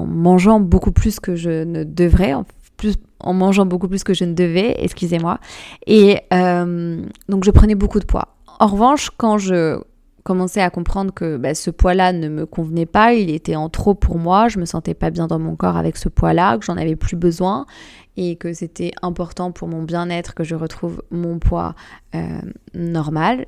mangeant 0.05 0.59
beaucoup 0.59 0.91
plus 0.91 1.19
que 1.19 1.35
je 1.35 1.63
ne 1.63 1.83
devrais, 1.83 2.33
plus, 2.77 2.95
en 3.19 3.33
mangeant 3.33 3.65
beaucoup 3.65 3.87
plus 3.87 4.03
que 4.03 4.13
je 4.13 4.23
ne 4.23 4.33
devais, 4.33 4.75
excusez-moi. 4.79 5.39
Et 5.85 6.19
euh, 6.33 7.01
donc 7.27 7.43
je 7.43 7.51
prenais 7.51 7.75
beaucoup 7.75 7.99
de 7.99 8.05
poids. 8.05 8.35
En 8.59 8.67
revanche, 8.67 9.11
quand 9.17 9.37
je 9.37 9.79
commençais 10.23 10.61
à 10.61 10.69
comprendre 10.69 11.13
que 11.13 11.37
bah, 11.37 11.55
ce 11.55 11.71
poids-là 11.71 12.11
ne 12.11 12.27
me 12.27 12.45
convenait 12.45 12.85
pas, 12.85 13.13
il 13.13 13.29
était 13.29 13.55
en 13.55 13.69
trop 13.69 13.93
pour 13.93 14.17
moi, 14.17 14.49
je 14.49 14.59
me 14.59 14.65
sentais 14.65 14.93
pas 14.93 15.09
bien 15.09 15.27
dans 15.27 15.39
mon 15.39 15.55
corps 15.55 15.77
avec 15.77 15.95
ce 15.95 16.09
poids-là, 16.09 16.57
que 16.57 16.65
j'en 16.65 16.75
avais 16.75 16.97
plus 16.97 17.15
besoin 17.15 17.65
et 18.17 18.35
que 18.35 18.51
c'était 18.51 18.91
important 19.01 19.51
pour 19.51 19.67
mon 19.67 19.83
bien-être 19.83 20.33
que 20.33 20.43
je 20.43 20.55
retrouve 20.55 21.01
mon 21.11 21.39
poids 21.39 21.75
euh, 22.15 22.41
normal, 22.73 23.45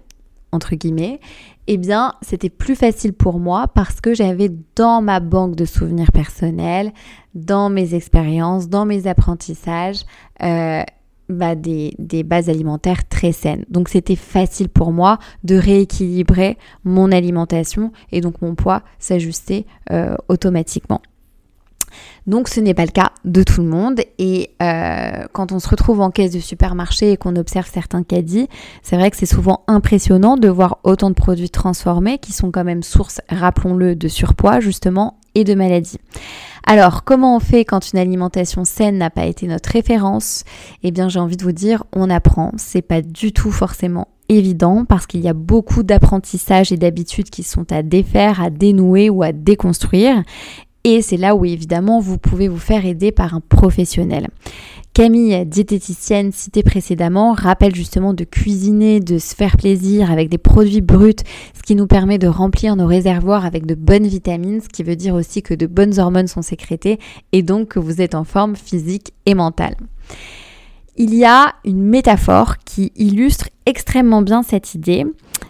entre 0.51 0.75
guillemets, 0.75 1.19
eh 1.67 1.77
bien, 1.77 2.13
c'était 2.21 2.49
plus 2.49 2.75
facile 2.75 3.13
pour 3.13 3.39
moi 3.39 3.67
parce 3.67 4.01
que 4.01 4.13
j'avais 4.13 4.51
dans 4.75 5.01
ma 5.01 5.19
banque 5.19 5.55
de 5.55 5.65
souvenirs 5.65 6.11
personnels, 6.11 6.91
dans 7.35 7.69
mes 7.69 7.93
expériences, 7.93 8.69
dans 8.69 8.85
mes 8.85 9.05
apprentissages, 9.07 10.01
euh, 10.41 10.83
bah, 11.29 11.53
des, 11.53 11.93
bases 12.25 12.49
alimentaires 12.49 13.07
très 13.07 13.31
saines. 13.31 13.65
Donc 13.69 13.89
c'était 13.89 14.15
facile 14.15 14.67
pour 14.67 14.91
moi 14.91 15.19
de 15.43 15.55
rééquilibrer 15.55 16.57
mon 16.83 17.11
alimentation 17.11 17.91
et 18.11 18.19
donc 18.19 18.41
mon 18.41 18.55
poids 18.55 18.81
s'ajuster 18.97 19.67
euh, 19.91 20.15
automatiquement. 20.27 21.01
Donc 22.29 22.47
ce 22.47 22.59
n'est 22.59 22.75
pas 22.75 22.85
le 22.85 22.91
cas 22.91 23.09
de 23.25 23.41
tout 23.41 23.61
le 23.61 23.67
monde 23.67 24.01
et 24.19 24.51
euh, 24.61 25.25
quand 25.33 25.51
on 25.51 25.57
se 25.57 25.67
retrouve 25.67 25.99
en 25.99 26.11
caisse 26.11 26.29
de 26.29 26.39
supermarché 26.39 27.11
et 27.11 27.17
qu'on 27.17 27.35
observe 27.35 27.67
certains 27.67 28.03
caddies, 28.03 28.47
c'est 28.83 28.97
vrai 28.97 29.09
que 29.09 29.17
c'est 29.17 29.25
souvent 29.25 29.63
impressionnant 29.65 30.37
de 30.37 30.47
voir 30.47 30.77
autant 30.83 31.09
de 31.09 31.15
produits 31.15 31.49
transformés 31.49 32.19
qui 32.19 32.31
sont 32.31 32.51
quand 32.51 32.63
même 32.63 32.83
source, 32.83 33.19
rappelons-le, 33.29 33.95
de 33.95 34.07
surpoids 34.07 34.59
justement 34.59 35.17
et 35.33 35.43
de 35.43 35.55
maladies. 35.55 35.97
Alors, 36.67 37.03
comment 37.03 37.35
on 37.35 37.39
fait 37.39 37.65
quand 37.65 37.93
une 37.93 37.97
alimentation 37.97 38.63
saine 38.63 38.99
n'a 38.99 39.09
pas 39.09 39.25
été 39.25 39.47
notre 39.47 39.71
référence? 39.71 40.43
Eh 40.83 40.91
bien, 40.91 41.09
j'ai 41.09 41.19
envie 41.19 41.37
de 41.37 41.43
vous 41.43 41.51
dire, 41.51 41.83
on 41.93 42.11
apprend. 42.11 42.51
C'est 42.57 42.83
pas 42.83 43.01
du 43.01 43.31
tout 43.31 43.51
forcément 43.51 44.07
évident 44.27 44.85
parce 44.85 45.07
qu'il 45.07 45.21
y 45.21 45.27
a 45.27 45.33
beaucoup 45.33 45.81
d'apprentissages 45.81 46.71
et 46.71 46.77
d'habitudes 46.77 47.31
qui 47.31 47.41
sont 47.41 47.71
à 47.71 47.81
défaire, 47.81 48.39
à 48.39 48.51
dénouer 48.51 49.09
ou 49.09 49.23
à 49.23 49.31
déconstruire. 49.31 50.23
Et 50.83 51.01
c'est 51.01 51.17
là 51.17 51.35
où 51.35 51.45
évidemment 51.45 51.99
vous 51.99 52.17
pouvez 52.17 52.47
vous 52.47 52.57
faire 52.57 52.85
aider 52.85 53.11
par 53.11 53.33
un 53.33 53.41
professionnel. 53.41 54.27
Camille, 54.93 55.45
diététicienne 55.45 56.31
citée 56.31 56.63
précédemment, 56.63 57.33
rappelle 57.33 57.75
justement 57.75 58.13
de 58.13 58.23
cuisiner, 58.23 58.99
de 58.99 59.17
se 59.17 59.35
faire 59.35 59.55
plaisir 59.55 60.11
avec 60.11 60.29
des 60.29 60.37
produits 60.37 60.81
bruts, 60.81 61.13
ce 61.53 61.61
qui 61.61 61.75
nous 61.75 61.87
permet 61.87 62.17
de 62.17 62.27
remplir 62.27 62.75
nos 62.75 62.87
réservoirs 62.87 63.45
avec 63.45 63.65
de 63.65 63.75
bonnes 63.75 64.07
vitamines, 64.07 64.61
ce 64.61 64.67
qui 64.67 64.83
veut 64.83 64.95
dire 64.95 65.15
aussi 65.15 65.41
que 65.41 65.53
de 65.53 65.67
bonnes 65.67 65.99
hormones 65.99 66.27
sont 66.27 66.41
sécrétées 66.41 66.99
et 67.31 67.43
donc 67.43 67.69
que 67.69 67.79
vous 67.79 68.01
êtes 68.01 68.15
en 68.15 68.23
forme 68.23 68.55
physique 68.55 69.13
et 69.25 69.35
mentale. 69.35 69.75
Il 70.97 71.15
y 71.15 71.23
a 71.23 71.53
une 71.63 71.81
métaphore 71.81 72.57
qui 72.57 72.91
illustre 72.97 73.49
extrêmement 73.65 74.21
bien 74.21 74.43
cette 74.43 74.73
idée, 74.75 75.05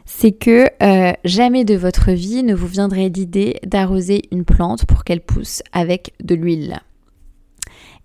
c'est 0.05 0.31
que 0.31 0.67
euh, 0.83 1.13
jamais 1.23 1.65
de 1.65 1.75
votre 1.75 2.11
vie 2.11 2.43
ne 2.43 2.53
vous 2.53 2.67
viendrait 2.67 3.09
l'idée 3.09 3.59
d'arroser 3.65 4.23
une 4.31 4.45
plante 4.45 4.85
pour 4.85 5.03
qu'elle 5.03 5.21
pousse 5.21 5.63
avec 5.71 6.13
de 6.23 6.35
l'huile. 6.35 6.81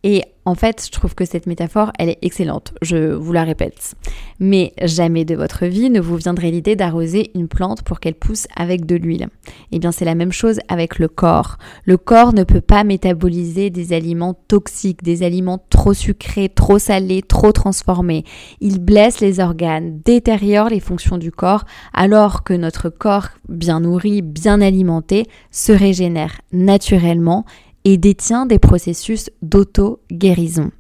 Et 0.04 0.22
en 0.44 0.54
fait, 0.54 0.84
je 0.84 0.90
trouve 0.90 1.14
que 1.14 1.24
cette 1.24 1.46
métaphore, 1.46 1.90
elle 1.98 2.10
est 2.10 2.18
excellente, 2.20 2.74
je 2.82 3.14
vous 3.14 3.32
la 3.32 3.44
répète. 3.44 3.94
Mais 4.38 4.74
jamais 4.82 5.24
de 5.24 5.34
votre 5.34 5.64
vie 5.64 5.88
ne 5.88 6.00
vous 6.00 6.16
viendrait 6.16 6.50
l'idée 6.50 6.76
d'arroser 6.76 7.30
une 7.34 7.48
plante 7.48 7.80
pour 7.80 7.98
qu'elle 7.98 8.14
pousse 8.14 8.46
avec 8.54 8.84
de 8.84 8.96
l'huile. 8.96 9.28
Eh 9.72 9.78
bien, 9.78 9.90
c'est 9.90 10.04
la 10.04 10.14
même 10.14 10.32
chose 10.32 10.60
avec 10.68 10.98
le 10.98 11.08
corps. 11.08 11.56
Le 11.86 11.96
corps 11.96 12.34
ne 12.34 12.44
peut 12.44 12.60
pas 12.60 12.84
métaboliser 12.84 13.70
des 13.70 13.94
aliments 13.94 14.34
toxiques, 14.34 15.02
des 15.02 15.22
aliments 15.22 15.64
trop 15.70 15.94
sucrés, 15.94 16.50
trop 16.50 16.78
salés, 16.78 17.22
trop 17.22 17.52
transformés. 17.52 18.24
Il 18.60 18.80
blesse 18.80 19.20
les 19.20 19.40
organes, 19.40 20.00
détériore 20.04 20.68
les 20.68 20.80
fonctions 20.80 21.16
du 21.16 21.32
corps, 21.32 21.64
alors 21.94 22.44
que 22.44 22.52
notre 22.52 22.90
corps, 22.90 23.28
bien 23.48 23.80
nourri, 23.80 24.20
bien 24.20 24.60
alimenté, 24.60 25.24
se 25.50 25.72
régénère 25.72 26.42
naturellement 26.52 27.46
et 27.84 27.96
détient 27.96 28.46
des 28.46 28.58
processus 28.58 29.30
d'auto-guérison. 29.42 30.70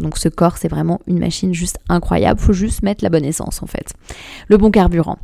Donc 0.00 0.16
ce 0.16 0.28
corps, 0.28 0.56
c'est 0.56 0.68
vraiment 0.68 1.00
une 1.06 1.18
machine 1.18 1.52
juste 1.52 1.78
incroyable. 1.88 2.40
Faut 2.40 2.52
juste 2.52 2.82
mettre 2.82 3.04
la 3.04 3.10
bonne 3.10 3.24
essence 3.24 3.62
en 3.62 3.66
fait. 3.66 3.92
Le 4.48 4.56
bon 4.56 4.70
carburant. 4.70 5.18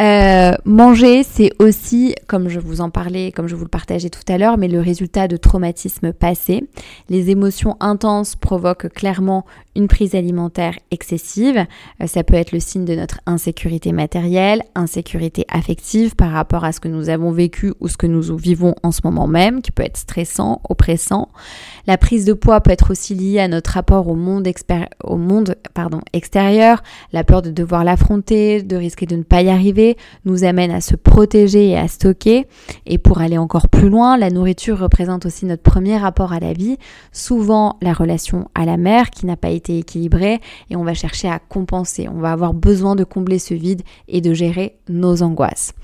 Euh, 0.00 0.52
manger, 0.64 1.22
c'est 1.22 1.52
aussi, 1.60 2.14
comme 2.26 2.48
je 2.48 2.58
vous 2.58 2.80
en 2.80 2.90
parlais, 2.90 3.32
comme 3.32 3.46
je 3.46 3.54
vous 3.54 3.64
le 3.64 3.70
partageais 3.70 4.10
tout 4.10 4.22
à 4.28 4.38
l'heure, 4.38 4.56
mais 4.58 4.68
le 4.68 4.80
résultat 4.80 5.28
de 5.28 5.36
traumatismes 5.36 6.12
passés. 6.12 6.68
Les 7.08 7.30
émotions 7.30 7.76
intenses 7.80 8.34
provoquent 8.36 8.88
clairement 8.88 9.44
une 9.76 9.88
prise 9.88 10.14
alimentaire 10.14 10.78
excessive. 10.90 11.66
Euh, 12.00 12.06
ça 12.06 12.24
peut 12.24 12.34
être 12.34 12.52
le 12.52 12.60
signe 12.60 12.84
de 12.84 12.94
notre 12.94 13.20
insécurité 13.26 13.92
matérielle, 13.92 14.62
insécurité 14.74 15.46
affective 15.48 16.14
par 16.14 16.30
rapport 16.30 16.64
à 16.64 16.72
ce 16.72 16.80
que 16.80 16.88
nous 16.88 17.08
avons 17.08 17.32
vécu 17.32 17.72
ou 17.80 17.88
ce 17.88 17.96
que 17.96 18.06
nous 18.06 18.36
vivons 18.36 18.74
en 18.82 18.92
ce 18.92 19.00
moment 19.04 19.26
même, 19.26 19.62
qui 19.62 19.70
peut 19.70 19.82
être 19.82 19.96
stressant, 19.96 20.60
oppressant. 20.68 21.28
La 21.86 21.98
prise 21.98 22.24
de 22.24 22.32
poids 22.32 22.60
peut 22.60 22.70
être 22.70 22.90
aussi 22.90 23.14
liée 23.14 23.40
à 23.40 23.48
notre 23.48 23.72
rapport 23.72 24.08
au 24.08 24.14
monde, 24.14 24.46
extérieur, 26.12 26.82
la 27.12 27.24
peur 27.24 27.42
de 27.42 27.50
devoir 27.50 27.84
l'affronter, 27.84 28.62
de 28.62 28.76
risquer 28.76 29.06
de 29.06 29.16
ne 29.16 29.22
pas 29.22 29.42
y 29.42 29.48
arriver 29.48 29.96
nous 30.24 30.44
amène 30.44 30.70
à 30.70 30.80
se 30.80 30.96
protéger 30.96 31.70
et 31.70 31.78
à 31.78 31.88
stocker. 31.88 32.46
Et 32.86 32.98
pour 32.98 33.20
aller 33.20 33.38
encore 33.38 33.68
plus 33.68 33.88
loin, 33.88 34.16
la 34.16 34.30
nourriture 34.30 34.78
représente 34.78 35.26
aussi 35.26 35.46
notre 35.46 35.62
premier 35.62 35.96
rapport 35.96 36.32
à 36.32 36.40
la 36.40 36.52
vie, 36.52 36.78
souvent 37.12 37.76
la 37.82 37.92
relation 37.92 38.48
à 38.54 38.64
la 38.64 38.76
mère 38.76 39.10
qui 39.10 39.26
n'a 39.26 39.36
pas 39.36 39.50
été 39.50 39.63
équilibrée 39.72 40.40
et 40.70 40.76
on 40.76 40.84
va 40.84 40.94
chercher 40.94 41.28
à 41.28 41.38
compenser. 41.38 42.08
On 42.08 42.20
va 42.20 42.32
avoir 42.32 42.54
besoin 42.54 42.96
de 42.96 43.04
combler 43.04 43.38
ce 43.38 43.54
vide 43.54 43.82
et 44.08 44.20
de 44.20 44.34
gérer 44.34 44.76
nos 44.88 45.22
angoisses. 45.22 45.74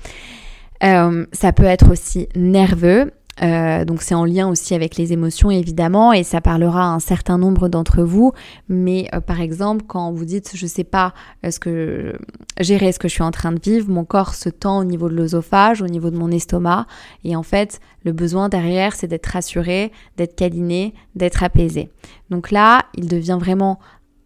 Euh, 0.83 1.25
ça 1.31 1.53
peut 1.53 1.63
être 1.63 1.91
aussi 1.91 2.27
nerveux. 2.35 3.11
Euh, 3.43 3.85
donc 3.85 4.01
c'est 4.01 4.13
en 4.13 4.25
lien 4.25 4.47
aussi 4.47 4.75
avec 4.75 4.97
les 4.97 5.13
émotions 5.13 5.49
évidemment 5.49 6.13
et 6.13 6.23
ça 6.23 6.41
parlera 6.41 6.83
à 6.83 6.87
un 6.87 6.99
certain 6.99 7.37
nombre 7.37 7.69
d'entre 7.69 8.03
vous. 8.03 8.33
Mais 8.69 9.07
euh, 9.13 9.19
par 9.19 9.41
exemple 9.41 9.85
quand 9.87 10.11
vous 10.11 10.25
dites 10.25 10.51
je 10.53 10.67
sais 10.67 10.83
pas 10.83 11.13
ce 11.43 11.59
que 11.59 12.13
gérer 12.59 12.91
ce 12.91 12.99
que 12.99 13.07
je 13.07 13.13
suis 13.13 13.23
en 13.23 13.31
train 13.31 13.51
de 13.51 13.59
vivre, 13.59 13.89
mon 13.89 14.05
corps 14.05 14.35
se 14.35 14.49
tend 14.49 14.79
au 14.79 14.83
niveau 14.83 15.09
de 15.09 15.15
l'œsophage, 15.15 15.81
au 15.81 15.87
niveau 15.87 16.11
de 16.11 16.17
mon 16.17 16.29
estomac 16.29 16.85
et 17.23 17.35
en 17.35 17.43
fait 17.43 17.79
le 18.03 18.11
besoin 18.11 18.49
derrière 18.49 18.95
c'est 18.95 19.07
d'être 19.07 19.27
rassuré, 19.27 19.91
d'être 20.17 20.35
câliné, 20.35 20.93
d'être 21.15 21.43
apaisé. 21.43 21.89
Donc 22.29 22.51
là 22.51 22.85
il 22.95 23.07
devient 23.07 23.37
vraiment 23.39 23.79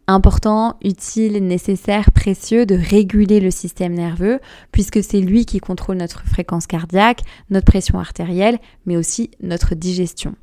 important, 0.07 0.77
utile, 0.83 1.45
nécessaire, 1.45 2.11
précieux 2.11 2.65
de 2.65 2.75
réguler 2.75 3.39
le 3.39 3.51
système 3.51 3.93
nerveux, 3.93 4.39
puisque 4.71 5.03
c'est 5.03 5.21
lui 5.21 5.45
qui 5.45 5.59
contrôle 5.59 5.97
notre 5.97 6.25
fréquence 6.25 6.67
cardiaque, 6.67 7.21
notre 7.49 7.65
pression 7.65 7.99
artérielle, 7.99 8.59
mais 8.85 8.97
aussi 8.97 9.31
notre 9.41 9.75
digestion. 9.75 10.35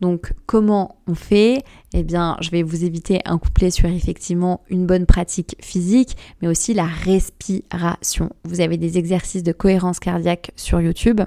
Donc 0.00 0.32
comment 0.46 0.96
on 1.06 1.14
fait? 1.14 1.62
Eh 1.94 2.02
bien, 2.02 2.36
je 2.40 2.50
vais 2.50 2.62
vous 2.62 2.84
éviter 2.84 3.20
un 3.24 3.38
couplet 3.38 3.70
sur 3.70 3.88
effectivement 3.88 4.60
une 4.68 4.86
bonne 4.86 5.06
pratique 5.06 5.56
physique, 5.60 6.16
mais 6.40 6.48
aussi 6.48 6.74
la 6.74 6.84
respiration. 6.84 8.30
Vous 8.44 8.60
avez 8.60 8.76
des 8.76 8.98
exercices 8.98 9.42
de 9.42 9.52
cohérence 9.52 9.98
cardiaque 9.98 10.50
sur 10.56 10.80
YouTube, 10.80 11.20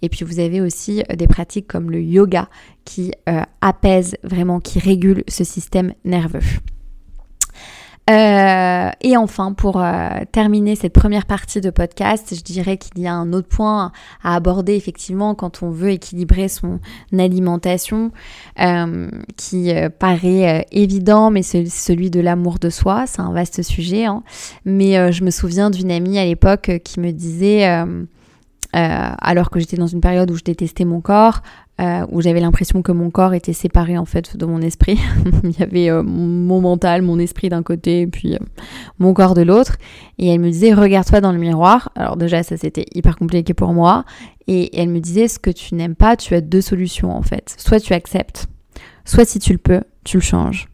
et 0.00 0.08
puis 0.08 0.24
vous 0.24 0.38
avez 0.38 0.60
aussi 0.60 1.02
euh, 1.10 1.16
des 1.16 1.26
pratiques 1.26 1.66
comme 1.66 1.90
le 1.90 2.00
yoga 2.00 2.48
qui 2.84 3.12
euh, 3.28 3.42
apaise 3.60 4.16
vraiment, 4.22 4.60
qui 4.60 4.78
régule 4.78 5.24
ce 5.28 5.44
système 5.44 5.92
nerveux. 6.04 6.40
Euh, 8.08 8.90
et 9.00 9.16
enfin, 9.16 9.52
pour 9.52 9.80
euh, 9.80 10.08
terminer 10.30 10.76
cette 10.76 10.92
première 10.92 11.26
partie 11.26 11.60
de 11.60 11.70
podcast, 11.70 12.34
je 12.36 12.42
dirais 12.42 12.76
qu'il 12.76 13.00
y 13.00 13.06
a 13.08 13.12
un 13.12 13.32
autre 13.32 13.48
point 13.48 13.90
à 14.22 14.36
aborder 14.36 14.74
effectivement 14.74 15.34
quand 15.34 15.64
on 15.64 15.70
veut 15.70 15.90
équilibrer 15.90 16.46
son 16.46 16.78
alimentation, 17.18 18.12
euh, 18.60 19.10
qui 19.36 19.72
paraît 19.98 20.66
évident, 20.70 21.30
mais 21.30 21.42
c'est 21.42 21.66
celui 21.66 22.10
de 22.10 22.20
l'amour 22.20 22.60
de 22.60 22.70
soi. 22.70 23.06
C'est 23.06 23.20
un 23.20 23.32
vaste 23.32 23.62
sujet. 23.62 24.04
Hein. 24.04 24.22
Mais 24.64 25.12
je 25.12 25.24
me 25.24 25.30
souviens 25.30 25.70
d'une 25.70 25.90
amie 25.90 26.18
à 26.18 26.24
l'époque 26.24 26.70
qui 26.84 27.00
me 27.00 27.10
disait, 27.10 27.66
alors 28.72 29.50
que 29.50 29.58
j'étais 29.58 29.76
dans 29.76 29.86
une 29.86 30.00
période 30.00 30.30
où 30.30 30.36
je 30.36 30.44
détestais 30.44 30.84
mon 30.84 31.00
corps, 31.00 31.42
euh, 31.80 32.06
où 32.10 32.22
j'avais 32.22 32.40
l'impression 32.40 32.80
que 32.80 32.90
mon 32.90 33.10
corps 33.10 33.34
était 33.34 33.52
séparé 33.52 33.98
en 33.98 34.06
fait 34.06 34.36
de 34.36 34.46
mon 34.46 34.62
esprit. 34.62 34.98
Il 35.44 35.58
y 35.58 35.62
avait 35.62 35.90
euh, 35.90 36.02
mon 36.02 36.60
mental, 36.60 37.02
mon 37.02 37.18
esprit 37.18 37.50
d'un 37.50 37.62
côté 37.62 38.02
et 38.02 38.06
puis 38.06 38.34
euh, 38.34 38.38
mon 38.98 39.12
corps 39.12 39.34
de 39.34 39.42
l'autre. 39.42 39.76
Et 40.18 40.28
elle 40.28 40.40
me 40.40 40.50
disait 40.50 40.72
regarde-toi 40.72 41.20
dans 41.20 41.32
le 41.32 41.38
miroir. 41.38 41.90
Alors 41.94 42.16
déjà 42.16 42.42
ça 42.42 42.56
c'était 42.56 42.86
hyper 42.94 43.16
compliqué 43.16 43.52
pour 43.52 43.74
moi. 43.74 44.04
Et 44.46 44.80
elle 44.80 44.88
me 44.88 45.00
disait 45.00 45.28
ce 45.28 45.38
que 45.38 45.50
tu 45.50 45.74
n'aimes 45.74 45.96
pas, 45.96 46.16
tu 46.16 46.34
as 46.34 46.40
deux 46.40 46.62
solutions 46.62 47.14
en 47.14 47.22
fait. 47.22 47.54
Soit 47.58 47.80
tu 47.80 47.92
acceptes, 47.92 48.46
soit 49.04 49.26
si 49.26 49.38
tu 49.38 49.52
le 49.52 49.58
peux, 49.58 49.82
tu 50.04 50.16
le 50.16 50.22
changes. 50.22 50.68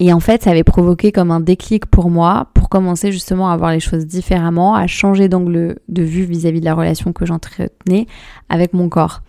Et 0.00 0.12
en 0.12 0.20
fait, 0.20 0.44
ça 0.44 0.50
avait 0.50 0.64
provoqué 0.64 1.10
comme 1.10 1.30
un 1.30 1.40
déclic 1.40 1.86
pour 1.86 2.10
moi 2.10 2.50
commencer 2.68 3.12
justement 3.12 3.50
à 3.50 3.56
voir 3.56 3.72
les 3.72 3.80
choses 3.80 4.06
différemment, 4.06 4.74
à 4.74 4.86
changer 4.86 5.28
d'angle 5.28 5.76
de 5.88 6.02
vue 6.02 6.24
vis-à-vis 6.24 6.58
-vis 6.58 6.60
de 6.60 6.64
la 6.64 6.74
relation 6.74 7.12
que 7.12 7.26
j'entretenais 7.26 8.06
avec 8.48 8.72
mon 8.72 8.88
corps. 8.88 9.22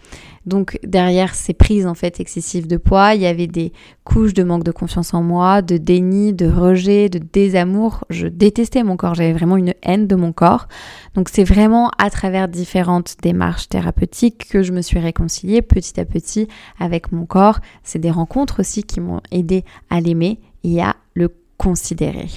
Donc 0.45 0.79
derrière 0.83 1.35
ces 1.35 1.53
prises 1.53 1.85
en 1.85 1.93
fait 1.93 2.19
excessives 2.19 2.67
de 2.67 2.77
poids, 2.77 3.13
il 3.13 3.21
y 3.21 3.27
avait 3.27 3.47
des 3.47 3.71
couches 4.03 4.33
de 4.33 4.43
manque 4.43 4.63
de 4.63 4.71
confiance 4.71 5.13
en 5.13 5.21
moi, 5.21 5.61
de 5.61 5.77
déni, 5.77 6.33
de 6.33 6.47
rejet, 6.47 7.07
de 7.07 7.19
désamour. 7.19 8.05
Je 8.09 8.27
détestais 8.27 8.83
mon 8.83 8.97
corps, 8.97 9.15
j'avais 9.15 9.33
vraiment 9.33 9.57
une 9.57 9.75
haine 9.83 10.07
de 10.07 10.15
mon 10.15 10.31
corps. 10.31 10.67
Donc 11.13 11.29
c'est 11.29 11.43
vraiment 11.43 11.91
à 11.99 12.09
travers 12.09 12.47
différentes 12.47 13.15
démarches 13.21 13.69
thérapeutiques 13.69 14.47
que 14.49 14.63
je 14.63 14.71
me 14.71 14.81
suis 14.81 14.99
réconciliée 14.99 15.61
petit 15.61 15.99
à 15.99 16.05
petit 16.05 16.47
avec 16.79 17.11
mon 17.11 17.25
corps. 17.25 17.59
C'est 17.83 17.99
des 17.99 18.11
rencontres 18.11 18.61
aussi 18.61 18.83
qui 18.83 19.01
m'ont 19.01 19.21
aidé 19.31 19.63
à 19.91 20.01
l'aimer 20.01 20.39
et 20.63 20.81
à 20.81 20.95
le 21.13 21.29
considérer. 21.59 22.29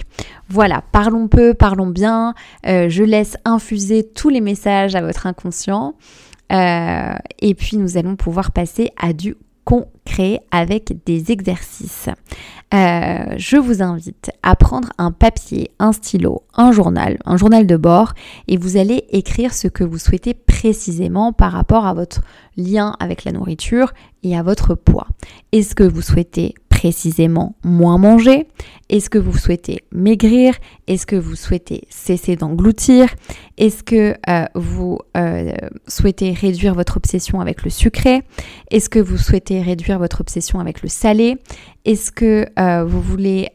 Voilà, 0.50 0.82
parlons 0.92 1.28
peu, 1.28 1.54
parlons 1.54 1.86
bien. 1.86 2.34
Euh, 2.66 2.90
je 2.90 3.04
laisse 3.04 3.36
infuser 3.46 4.02
tous 4.02 4.28
les 4.28 4.42
messages 4.42 4.94
à 4.94 5.00
votre 5.00 5.26
inconscient. 5.26 5.94
Euh, 6.52 7.14
et 7.38 7.54
puis 7.54 7.78
nous 7.78 7.96
allons 7.96 8.16
pouvoir 8.16 8.50
passer 8.50 8.90
à 9.00 9.14
du 9.14 9.36
concret 9.64 10.40
avec 10.50 11.04
des 11.06 11.30
exercices. 11.30 12.08
Euh, 12.74 13.34
je 13.36 13.56
vous 13.56 13.82
invite 13.82 14.30
à 14.42 14.56
prendre 14.56 14.88
un 14.98 15.12
papier, 15.12 15.70
un 15.78 15.92
stylo, 15.92 16.42
un 16.54 16.72
journal, 16.72 17.18
un 17.24 17.36
journal 17.36 17.66
de 17.66 17.76
bord 17.76 18.14
et 18.48 18.56
vous 18.56 18.76
allez 18.76 19.04
écrire 19.10 19.54
ce 19.54 19.68
que 19.68 19.84
vous 19.84 19.98
souhaitez 19.98 20.34
précisément 20.34 21.32
par 21.32 21.52
rapport 21.52 21.86
à 21.86 21.94
votre 21.94 22.22
lien 22.56 22.96
avec 22.98 23.24
la 23.24 23.32
nourriture 23.32 23.92
et 24.22 24.36
à 24.36 24.42
votre 24.42 24.74
poids. 24.74 25.06
Est-ce 25.52 25.74
que 25.74 25.84
vous 25.84 26.02
souhaitez 26.02 26.54
précisément 26.82 27.54
moins 27.62 27.96
manger? 27.96 28.48
Est-ce 28.88 29.08
que 29.08 29.18
vous 29.18 29.38
souhaitez 29.38 29.84
maigrir? 29.92 30.56
Est-ce 30.88 31.06
que 31.06 31.14
vous 31.14 31.36
souhaitez 31.36 31.82
cesser 31.90 32.34
d'engloutir? 32.34 33.14
Est-ce 33.56 33.84
que 33.84 34.16
euh, 34.28 34.44
vous 34.56 34.98
euh, 35.16 35.52
souhaitez 35.86 36.32
réduire 36.32 36.74
votre 36.74 36.96
obsession 36.96 37.40
avec 37.40 37.62
le 37.62 37.70
sucré? 37.70 38.22
Est-ce 38.72 38.88
que 38.88 38.98
vous 38.98 39.16
souhaitez 39.16 39.62
réduire 39.62 40.00
votre 40.00 40.22
obsession 40.22 40.58
avec 40.58 40.82
le 40.82 40.88
salé? 40.88 41.36
Est-ce 41.84 42.10
que 42.10 42.46
euh, 42.58 42.82
vous 42.84 43.00
voulez 43.00 43.50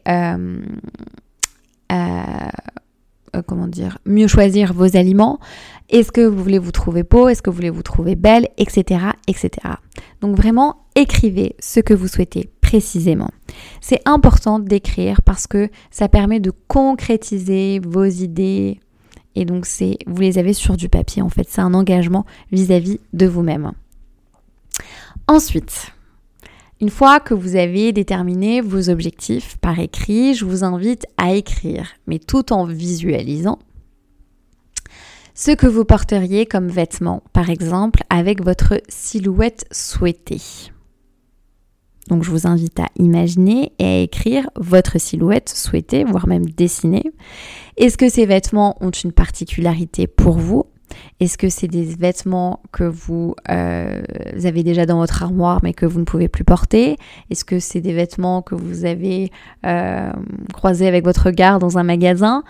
comment 3.46 3.68
dire, 3.68 3.98
mieux 4.06 4.26
choisir 4.26 4.72
vos 4.72 4.96
aliments? 4.96 5.38
Est-ce 5.90 6.12
que 6.12 6.22
vous 6.22 6.42
voulez 6.42 6.58
vous 6.58 6.72
trouver 6.72 7.02
beau? 7.02 7.28
Est-ce 7.28 7.42
que 7.42 7.50
vous 7.50 7.56
voulez 7.56 7.70
vous 7.70 7.82
trouver 7.82 8.14
belle? 8.14 8.48
Etc. 8.56 9.00
etc. 9.26 9.50
Donc 10.22 10.34
vraiment, 10.34 10.86
écrivez 10.94 11.56
ce 11.60 11.80
que 11.80 11.94
vous 11.94 12.08
souhaitez 12.08 12.48
précisément. 12.68 13.30
C'est 13.80 14.02
important 14.04 14.58
d'écrire 14.58 15.22
parce 15.22 15.46
que 15.46 15.70
ça 15.90 16.06
permet 16.10 16.38
de 16.38 16.52
concrétiser 16.68 17.80
vos 17.82 18.04
idées 18.04 18.78
et 19.34 19.46
donc 19.46 19.64
c'est 19.64 19.96
vous 20.06 20.20
les 20.20 20.36
avez 20.36 20.52
sur 20.52 20.76
du 20.76 20.90
papier 20.90 21.22
en 21.22 21.30
fait, 21.30 21.46
c'est 21.48 21.62
un 21.62 21.72
engagement 21.72 22.26
vis-à-vis 22.52 23.00
de 23.14 23.26
vous-même. 23.26 23.72
Ensuite, 25.28 25.92
une 26.82 26.90
fois 26.90 27.20
que 27.20 27.32
vous 27.32 27.56
avez 27.56 27.92
déterminé 27.92 28.60
vos 28.60 28.90
objectifs 28.90 29.56
par 29.56 29.78
écrit, 29.78 30.34
je 30.34 30.44
vous 30.44 30.62
invite 30.62 31.06
à 31.16 31.32
écrire, 31.32 31.92
mais 32.06 32.18
tout 32.18 32.52
en 32.52 32.66
visualisant 32.66 33.58
ce 35.34 35.52
que 35.52 35.66
vous 35.66 35.86
porteriez 35.86 36.44
comme 36.44 36.68
vêtements, 36.68 37.22
par 37.32 37.48
exemple 37.48 38.02
avec 38.10 38.44
votre 38.44 38.82
silhouette 38.88 39.64
souhaitée. 39.72 40.42
Donc 42.08 42.24
je 42.24 42.30
vous 42.30 42.46
invite 42.46 42.80
à 42.80 42.88
imaginer 42.96 43.72
et 43.78 43.84
à 43.84 43.98
écrire 44.00 44.48
votre 44.56 44.98
silhouette 44.98 45.48
souhaitée, 45.48 46.04
voire 46.04 46.26
même 46.26 46.46
dessinée. 46.46 47.04
Est-ce 47.76 47.96
que 47.96 48.08
ces 48.08 48.26
vêtements 48.26 48.76
ont 48.80 48.90
une 48.90 49.12
particularité 49.12 50.06
pour 50.06 50.38
vous? 50.38 50.64
Est-ce 51.20 51.36
que 51.36 51.48
c'est 51.48 51.68
des 51.68 51.84
vêtements 51.84 52.62
que 52.72 52.84
vous, 52.84 53.34
euh, 53.50 54.02
avez 54.42 54.62
déjà 54.62 54.86
dans 54.86 54.98
votre 54.98 55.22
armoire 55.22 55.60
mais 55.62 55.74
que 55.74 55.86
vous 55.86 56.00
ne 56.00 56.04
pouvez 56.04 56.28
plus 56.28 56.44
porter? 56.44 56.96
Est-ce 57.30 57.44
que 57.44 57.58
c'est 57.58 57.80
des 57.80 57.92
vêtements 57.92 58.42
que 58.42 58.54
vous 58.54 58.84
avez 58.84 59.30
euh, 59.66 60.10
croisés 60.54 60.88
avec 60.88 61.04
votre 61.04 61.26
regard 61.26 61.58
dans 61.58 61.78
un 61.78 61.82
magasin? 61.82 62.42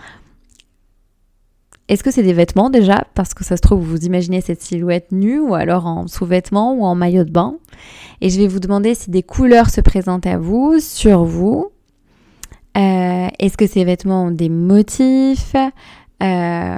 Est-ce 1.89 2.03
que 2.03 2.11
c'est 2.11 2.23
des 2.23 2.33
vêtements 2.33 2.69
déjà 2.69 3.03
Parce 3.15 3.33
que 3.33 3.43
ça 3.43 3.57
se 3.57 3.61
trouve, 3.61 3.81
vous 3.81 4.05
imaginez 4.05 4.41
cette 4.41 4.61
silhouette 4.61 5.11
nue 5.11 5.39
ou 5.39 5.55
alors 5.55 5.87
en 5.87 6.07
sous-vêtements 6.07 6.75
ou 6.75 6.85
en 6.85 6.93
maillot 6.93 7.23
de 7.23 7.31
bain. 7.31 7.55
Et 8.21 8.29
je 8.29 8.39
vais 8.39 8.47
vous 8.47 8.59
demander 8.59 8.93
si 8.93 9.09
des 9.09 9.23
couleurs 9.23 9.71
se 9.71 9.81
présentent 9.81 10.27
à 10.27 10.37
vous, 10.37 10.79
sur 10.79 11.23
vous. 11.23 11.71
Euh, 12.77 13.27
est-ce 13.39 13.57
que 13.57 13.65
ces 13.65 13.83
vêtements 13.85 14.25
ont 14.25 14.31
des 14.31 14.49
motifs 14.49 15.55
euh, 16.21 16.77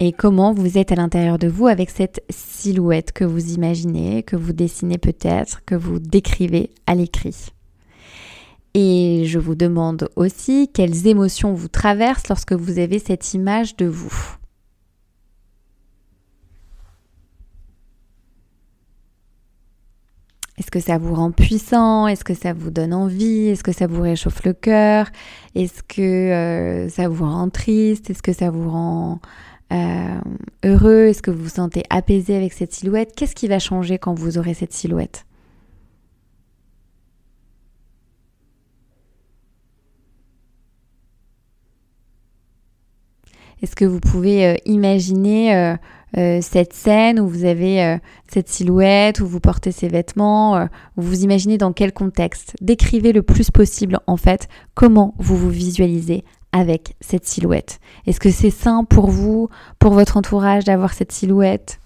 Et 0.00 0.10
comment 0.10 0.52
vous 0.52 0.76
êtes 0.76 0.90
à 0.90 0.96
l'intérieur 0.96 1.38
de 1.38 1.46
vous 1.46 1.68
avec 1.68 1.90
cette 1.90 2.24
silhouette 2.30 3.12
que 3.12 3.24
vous 3.24 3.54
imaginez, 3.54 4.24
que 4.24 4.34
vous 4.34 4.52
dessinez 4.52 4.98
peut-être, 4.98 5.64
que 5.64 5.76
vous 5.76 6.00
décrivez 6.00 6.70
à 6.88 6.96
l'écrit? 6.96 7.53
Et 8.74 9.24
je 9.26 9.38
vous 9.38 9.54
demande 9.54 10.08
aussi 10.16 10.68
quelles 10.72 11.06
émotions 11.06 11.54
vous 11.54 11.68
traversent 11.68 12.28
lorsque 12.28 12.52
vous 12.52 12.78
avez 12.78 12.98
cette 12.98 13.32
image 13.32 13.76
de 13.76 13.86
vous. 13.86 14.36
Est-ce 20.58 20.70
que 20.70 20.80
ça 20.80 20.98
vous 20.98 21.14
rend 21.14 21.32
puissant? 21.32 22.06
Est-ce 22.06 22.24
que 22.24 22.34
ça 22.34 22.52
vous 22.52 22.70
donne 22.70 22.94
envie? 22.94 23.48
Est-ce 23.48 23.64
que 23.64 23.72
ça 23.72 23.88
vous 23.88 24.02
réchauffe 24.02 24.44
le 24.44 24.52
cœur? 24.52 25.08
Est-ce 25.54 25.82
que 25.82 26.00
euh, 26.00 26.88
ça 26.88 27.08
vous 27.08 27.24
rend 27.24 27.48
triste? 27.50 28.10
Est-ce 28.10 28.22
que 28.22 28.32
ça 28.32 28.50
vous 28.50 28.70
rend 28.70 29.20
euh, 29.72 30.20
heureux? 30.64 31.06
Est-ce 31.06 31.22
que 31.22 31.32
vous 31.32 31.44
vous 31.44 31.48
sentez 31.48 31.82
apaisé 31.90 32.36
avec 32.36 32.52
cette 32.52 32.72
silhouette? 32.72 33.14
Qu'est-ce 33.16 33.34
qui 33.34 33.48
va 33.48 33.58
changer 33.58 33.98
quand 33.98 34.14
vous 34.14 34.38
aurez 34.38 34.54
cette 34.54 34.72
silhouette? 34.72 35.26
Est-ce 43.64 43.76
que 43.76 43.86
vous 43.86 43.98
pouvez 43.98 44.44
euh, 44.44 44.56
imaginer 44.66 45.56
euh, 45.56 45.74
euh, 46.18 46.40
cette 46.42 46.74
scène 46.74 47.18
où 47.18 47.26
vous 47.26 47.46
avez 47.46 47.98
cette 48.28 48.50
silhouette, 48.50 49.20
où 49.20 49.26
vous 49.26 49.40
portez 49.40 49.72
ces 49.72 49.88
vêtements, 49.88 50.68
vous 50.96 51.08
vous 51.08 51.24
imaginez 51.24 51.56
dans 51.56 51.72
quel 51.72 51.94
contexte? 51.94 52.54
Décrivez 52.60 53.14
le 53.14 53.22
plus 53.22 53.50
possible 53.50 54.00
en 54.06 54.18
fait 54.18 54.48
comment 54.74 55.14
vous 55.16 55.34
vous 55.38 55.48
visualisez 55.48 56.24
avec 56.52 56.94
cette 57.00 57.24
silhouette. 57.24 57.80
Est-ce 58.06 58.20
que 58.20 58.30
c'est 58.30 58.50
sain 58.50 58.84
pour 58.84 59.08
vous, 59.08 59.48
pour 59.78 59.94
votre 59.94 60.18
entourage 60.18 60.64
d'avoir 60.64 60.92
cette 60.92 61.12
silhouette? 61.12 61.80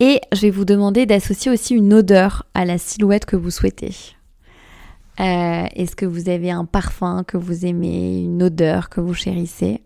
Et 0.00 0.20
je 0.34 0.42
vais 0.42 0.50
vous 0.50 0.66
demander 0.66 1.06
d'associer 1.06 1.50
aussi 1.50 1.74
une 1.74 1.94
odeur 1.94 2.44
à 2.52 2.66
la 2.66 2.76
silhouette 2.76 3.24
que 3.24 3.36
vous 3.36 3.50
souhaitez. 3.50 3.94
Euh, 5.20 5.66
est-ce 5.74 5.94
que 5.94 6.06
vous 6.06 6.28
avez 6.28 6.50
un 6.50 6.64
parfum 6.64 7.24
que 7.24 7.36
vous 7.36 7.66
aimez, 7.66 8.22
une 8.22 8.42
odeur 8.42 8.88
que 8.88 9.00
vous 9.00 9.14
chérissez? 9.14 9.82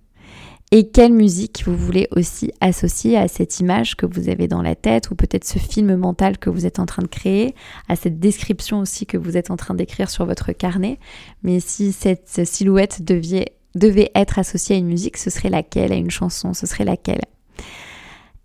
Et 0.72 0.88
quelle 0.88 1.12
musique 1.12 1.62
vous 1.66 1.76
voulez 1.76 2.08
aussi 2.10 2.52
associer 2.60 3.16
à 3.16 3.28
cette 3.28 3.60
image 3.60 3.96
que 3.96 4.04
vous 4.04 4.28
avez 4.28 4.48
dans 4.48 4.62
la 4.62 4.74
tête 4.74 5.10
ou 5.10 5.14
peut-être 5.14 5.44
ce 5.44 5.60
film 5.60 5.94
mental 5.94 6.38
que 6.38 6.50
vous 6.50 6.66
êtes 6.66 6.80
en 6.80 6.86
train 6.86 7.02
de 7.02 7.08
créer, 7.08 7.54
à 7.88 7.94
cette 7.94 8.18
description 8.18 8.80
aussi 8.80 9.06
que 9.06 9.16
vous 9.16 9.36
êtes 9.36 9.52
en 9.52 9.56
train 9.56 9.74
d'écrire 9.74 10.10
sur 10.10 10.26
votre 10.26 10.50
carnet? 10.52 10.98
Mais 11.44 11.60
si 11.60 11.92
cette 11.92 12.44
silhouette 12.44 13.02
devait, 13.04 13.52
devait 13.76 14.10
être 14.16 14.40
associée 14.40 14.74
à 14.74 14.78
une 14.78 14.88
musique, 14.88 15.18
ce 15.18 15.30
serait 15.30 15.50
laquelle? 15.50 15.92
À 15.92 15.96
une 15.96 16.10
chanson, 16.10 16.52
ce 16.52 16.66
serait 16.66 16.84
laquelle? 16.84 17.22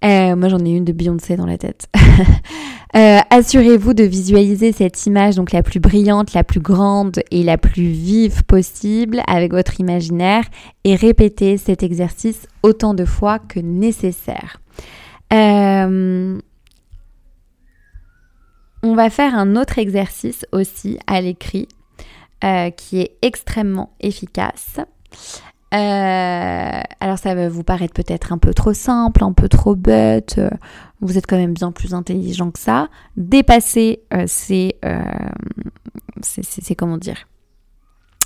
Euh, 0.04 0.36
moi, 0.36 0.50
j'en 0.50 0.60
ai 0.60 0.72
une 0.72 0.86
de 0.86 0.94
Beyoncé 0.94 1.36
dans 1.36 1.46
la 1.46 1.58
tête. 1.58 1.88
Euh, 2.94 3.20
assurez-vous 3.30 3.94
de 3.94 4.04
visualiser 4.04 4.74
cette 4.74 5.06
image, 5.06 5.38
donc 5.38 5.54
la 5.54 5.64
plus 5.64 5.80
brillante, 5.80 6.34
la 6.34 6.44
plus 6.44 6.60
grande 6.60 7.22
et 7.32 7.42
la 7.42 7.58
plus 7.58 7.88
vive 7.88 8.44
possible 8.44 9.22
avec 9.28 9.54
votre 9.54 9.80
imaginaire 9.80 10.44
et 10.84 10.96
répétez 10.96 11.56
cet 11.56 11.84
exercice 11.84 12.50
autant 12.64 12.94
de 12.94 13.06
fois 13.06 13.40
que 13.40 13.62
nécessaire. 13.62 14.60
Euh, 15.32 16.38
on 18.84 18.94
va 18.94 19.10
faire 19.10 19.36
un 19.36 19.56
autre 19.56 19.80
exercice 19.80 20.46
aussi 20.52 21.00
à 21.08 21.22
l'écrit 21.22 21.70
qui 22.76 23.00
est 23.00 23.16
extrêmement 23.22 23.94
efficace. 24.02 24.82
Euh, 25.74 26.82
alors 27.00 27.18
ça 27.18 27.34
va 27.34 27.48
vous 27.48 27.64
paraître 27.64 27.94
peut-être 27.94 28.34
un 28.34 28.38
peu 28.38 28.54
trop 28.54 28.74
simple, 28.74 29.24
un 29.24 29.32
peu 29.32 29.48
trop 29.48 29.74
bête, 29.74 30.36
euh, 30.38 30.50
vous 31.00 31.18
êtes 31.18 31.26
quand 31.26 31.38
même 31.38 31.54
bien 31.54 31.72
plus 31.72 31.94
intelligent 31.94 32.52
que 32.52 32.60
ça. 32.60 32.90
Dépassez 33.16 34.04
euh, 34.14 34.26
ces, 34.28 34.76
comment 36.78 36.98
dire, 36.98 37.26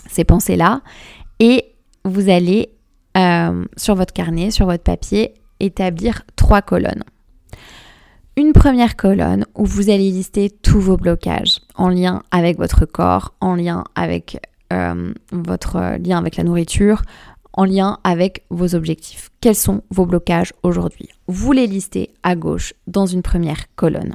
ces 0.08 0.24
pensées-là 0.24 0.82
et 1.40 1.76
vous 2.04 2.30
allez 2.30 2.72
sur 3.78 3.96
votre 3.96 4.12
carnet, 4.12 4.52
sur 4.52 4.66
votre 4.66 4.84
papier, 4.84 5.36
établir 5.62 6.24
trois 6.36 6.62
colonnes. 6.62 7.06
Une 8.36 8.52
première 8.52 8.98
colonne 8.98 9.46
où 9.56 9.66
vous 9.66 9.90
allez 9.90 10.12
lister 10.12 10.50
tous 10.50 10.82
vos 10.82 10.98
blocages 10.98 11.62
en 11.76 11.88
lien 11.88 12.24
avec 12.32 12.58
votre 12.58 12.86
corps, 12.86 13.34
en 13.40 13.56
lien 13.56 13.86
avec 13.96 14.38
votre 15.32 15.98
lien 15.98 16.18
avec 16.18 16.36
la 16.36 16.44
nourriture, 16.44 17.04
en 17.56 17.66
lien 17.66 18.00
avec 18.04 18.46
vos 18.50 18.76
objectifs. 18.76 19.32
Quels 19.42 19.56
sont 19.56 19.82
vos 19.90 20.06
blocages 20.06 20.54
aujourd'hui? 20.62 21.10
Vous 21.28 21.52
les 21.52 21.66
listez 21.66 22.14
à 22.22 22.36
gauche 22.36 22.74
dans 22.86 23.06
une 23.06 23.24
première 23.24 23.74
colonne. 23.76 24.14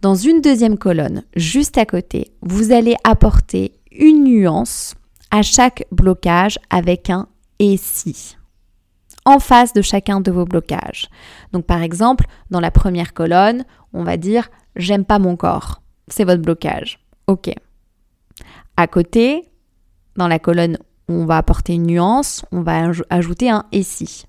Dans 0.00 0.14
une 0.14 0.40
deuxième 0.40 0.78
colonne, 0.78 1.24
juste 1.34 1.76
à 1.76 1.84
côté, 1.84 2.32
vous 2.40 2.72
allez 2.72 2.96
apporter 3.04 3.72
une 3.90 4.24
nuance 4.24 4.94
à 5.30 5.42
chaque 5.42 5.84
blocage 5.90 6.58
avec 6.70 7.10
un 7.10 7.28
et 7.58 7.76
si 7.76 8.36
en 9.26 9.40
face 9.40 9.72
de 9.72 9.82
chacun 9.82 10.20
de 10.20 10.30
vos 10.30 10.44
blocages. 10.46 11.08
Donc 11.52 11.66
par 11.66 11.82
exemple, 11.82 12.26
dans 12.50 12.60
la 12.60 12.70
première 12.70 13.12
colonne, 13.12 13.64
on 13.92 14.04
va 14.04 14.16
dire 14.16 14.48
j'aime 14.76 15.04
pas 15.04 15.18
mon 15.18 15.36
corps. 15.36 15.82
C'est 16.08 16.24
votre 16.24 16.40
blocage. 16.42 17.00
OK. 17.26 17.50
À 18.76 18.86
côté, 18.86 19.42
dans 20.16 20.28
la 20.28 20.38
colonne 20.38 20.78
on 21.08 21.24
va 21.24 21.36
apporter 21.36 21.74
une 21.74 21.86
nuance, 21.86 22.44
on 22.52 22.62
va 22.62 22.90
ajouter 23.10 23.50
un 23.50 23.64
et 23.72 23.82
si. 23.82 24.24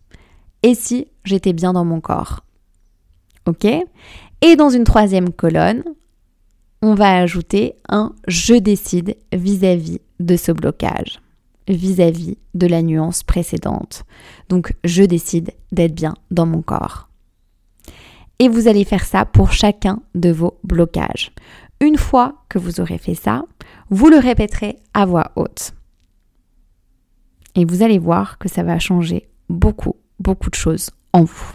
Et 0.63 0.75
si 0.75 1.07
j'étais 1.23 1.53
bien 1.53 1.73
dans 1.73 1.85
mon 1.85 2.01
corps 2.01 2.43
Ok? 3.45 3.65
Et 4.41 4.55
dans 4.55 4.69
une 4.69 4.83
troisième 4.83 5.31
colonne, 5.31 5.83
on 6.81 6.93
va 6.93 7.17
ajouter 7.17 7.75
un 7.89 8.13
je 8.27 8.53
décide 8.53 9.15
vis-à-vis 9.33 9.99
de 10.19 10.35
ce 10.35 10.51
blocage, 10.51 11.19
vis-à-vis 11.67 12.37
de 12.53 12.67
la 12.67 12.81
nuance 12.81 13.23
précédente. 13.23 14.03
Donc 14.49 14.75
je 14.83 15.03
décide 15.03 15.51
d'être 15.71 15.95
bien 15.95 16.13
dans 16.29 16.45
mon 16.45 16.61
corps. 16.61 17.07
Et 18.39 18.49
vous 18.49 18.67
allez 18.67 18.83
faire 18.83 19.05
ça 19.05 19.25
pour 19.25 19.51
chacun 19.51 19.99
de 20.13 20.29
vos 20.29 20.59
blocages. 20.63 21.31
Une 21.79 21.97
fois 21.97 22.35
que 22.49 22.59
vous 22.59 22.79
aurez 22.79 22.97
fait 22.97 23.15
ça, 23.15 23.43
vous 23.89 24.09
le 24.09 24.17
répéterez 24.17 24.77
à 24.93 25.05
voix 25.05 25.31
haute. 25.35 25.73
Et 27.57 27.65
vous 27.65 27.81
allez 27.81 27.97
voir 27.97 28.37
que 28.37 28.47
ça 28.47 28.63
va 28.63 28.79
changer 28.79 29.27
beaucoup, 29.49 29.95
beaucoup 30.19 30.49
de 30.49 30.55
choses 30.55 30.91
en 31.11 31.23
vous. 31.23 31.53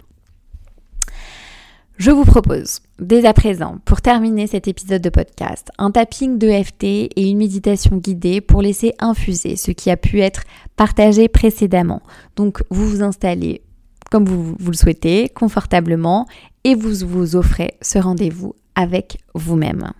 Je 1.97 2.11
vous 2.11 2.25
propose 2.25 2.81
dès 2.99 3.25
à 3.25 3.33
présent, 3.33 3.77
pour 3.85 4.01
terminer 4.01 4.45
cet 4.45 4.67
épisode 4.67 5.01
de 5.01 5.09
podcast, 5.09 5.69
un 5.77 5.91
tapping 5.91 6.37
de 6.37 6.49
FT 6.51 6.83
et 6.83 7.29
une 7.29 7.37
méditation 7.37 7.97
guidée 7.97 8.41
pour 8.41 8.61
laisser 8.61 8.93
infuser 8.99 9.55
ce 9.55 9.71
qui 9.71 9.89
a 9.89 9.95
pu 9.95 10.19
être 10.19 10.43
partagé 10.75 11.29
précédemment. 11.29 12.01
Donc 12.35 12.61
vous 12.69 12.87
vous 12.87 13.01
installez 13.01 13.61
comme 14.11 14.25
vous, 14.25 14.55
vous 14.59 14.71
le 14.71 14.77
souhaitez, 14.77 15.29
confortablement, 15.29 16.27
et 16.63 16.75
vous 16.75 17.07
vous 17.07 17.35
offrez 17.35 17.77
ce 17.81 17.97
rendez-vous 17.97 18.53
avec 18.75 19.17
vous-même. 19.33 19.91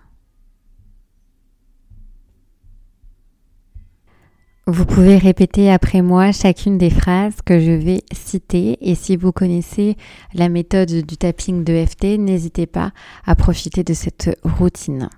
Vous 4.66 4.86
pouvez 4.86 5.18
répéter 5.18 5.70
après 5.70 6.00
moi 6.00 6.32
chacune 6.32 6.78
des 6.78 6.88
phrases 6.88 7.42
que 7.44 7.60
je 7.60 7.72
vais 7.72 8.02
citer. 8.12 8.78
Et 8.80 8.94
si 8.94 9.14
vous 9.14 9.30
connaissez 9.30 9.98
la 10.32 10.48
méthode 10.48 10.90
du 10.90 11.18
tapping 11.18 11.64
de 11.64 11.84
FT, 11.84 12.16
n'hésitez 12.18 12.64
pas 12.64 12.92
à 13.26 13.34
profiter 13.34 13.84
de 13.84 13.92
cette 13.92 14.38
routine. 14.42 15.10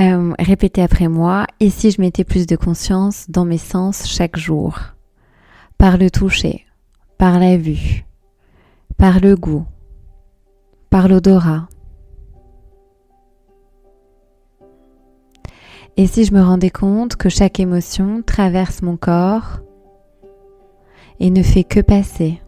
Euh, 0.00 0.32
répétez 0.40 0.82
après 0.82 1.06
moi. 1.06 1.46
Et 1.60 1.70
si 1.70 1.92
je 1.92 2.00
mettais 2.00 2.24
plus 2.24 2.48
de 2.48 2.56
conscience 2.56 3.26
dans 3.28 3.44
mes 3.44 3.58
sens 3.58 4.08
chaque 4.08 4.36
jour? 4.36 4.76
Par 5.78 5.96
le 5.96 6.10
toucher, 6.10 6.66
par 7.16 7.38
la 7.38 7.56
vue, 7.56 8.04
par 8.96 9.20
le 9.20 9.36
goût, 9.36 9.66
par 10.90 11.06
l'odorat, 11.06 11.68
Et 15.96 16.08
si 16.08 16.24
je 16.24 16.34
me 16.34 16.42
rendais 16.42 16.70
compte 16.70 17.14
que 17.14 17.28
chaque 17.28 17.60
émotion 17.60 18.22
traverse 18.26 18.82
mon 18.82 18.96
corps 18.96 19.60
et 21.20 21.30
ne 21.30 21.42
fait 21.42 21.62
que 21.62 21.78
passer. 21.78 22.40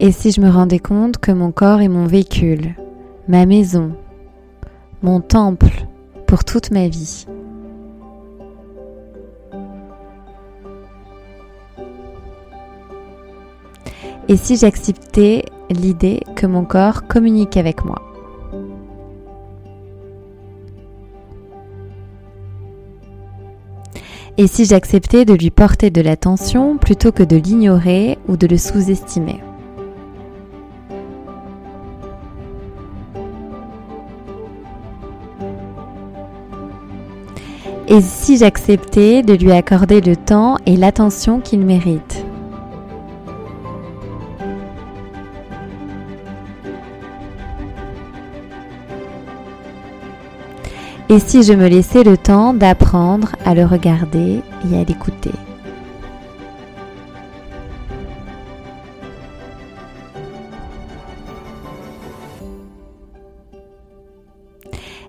Et 0.00 0.12
si 0.12 0.32
je 0.32 0.42
me 0.42 0.50
rendais 0.50 0.78
compte 0.78 1.16
que 1.16 1.32
mon 1.32 1.50
corps 1.50 1.80
est 1.80 1.88
mon 1.88 2.04
véhicule, 2.04 2.74
ma 3.26 3.46
maison, 3.46 3.92
mon 5.02 5.22
temple 5.22 5.86
pour 6.26 6.44
toute 6.44 6.70
ma 6.70 6.88
vie. 6.88 7.24
Et 14.28 14.36
si 14.36 14.58
j'acceptais 14.58 15.46
l'idée 15.70 16.20
que 16.34 16.46
mon 16.46 16.66
corps 16.66 17.06
communique 17.06 17.56
avec 17.56 17.82
moi 17.82 18.05
Et 24.38 24.46
si 24.48 24.66
j'acceptais 24.66 25.24
de 25.24 25.32
lui 25.32 25.50
porter 25.50 25.88
de 25.88 26.02
l'attention 26.02 26.76
plutôt 26.76 27.10
que 27.10 27.22
de 27.22 27.36
l'ignorer 27.36 28.18
ou 28.28 28.36
de 28.36 28.46
le 28.46 28.58
sous-estimer 28.58 29.40
Et 37.88 38.00
si 38.02 38.36
j'acceptais 38.36 39.22
de 39.22 39.32
lui 39.32 39.52
accorder 39.52 40.02
le 40.02 40.16
temps 40.16 40.58
et 40.66 40.76
l'attention 40.76 41.40
qu'il 41.40 41.60
mérite 41.60 42.25
Et 51.08 51.20
si 51.20 51.44
je 51.44 51.52
me 51.52 51.68
laissais 51.68 52.02
le 52.02 52.18
temps 52.18 52.52
d'apprendre 52.52 53.36
à 53.44 53.54
le 53.54 53.64
regarder 53.64 54.42
et 54.68 54.76
à 54.76 54.82
l'écouter. 54.82 55.30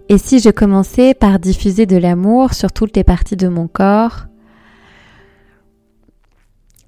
Et 0.10 0.20
si 0.20 0.40
je 0.40 0.52
commençais 0.52 1.16
par 1.16 1.40
diffuser 1.40 1.88
de 1.88 1.98
l'amour 1.98 2.54
sur 2.54 2.72
toutes 2.72 2.96
les 2.96 3.04
parties 3.04 3.36
de 3.36 3.48
mon 3.48 3.68
corps 3.68 4.28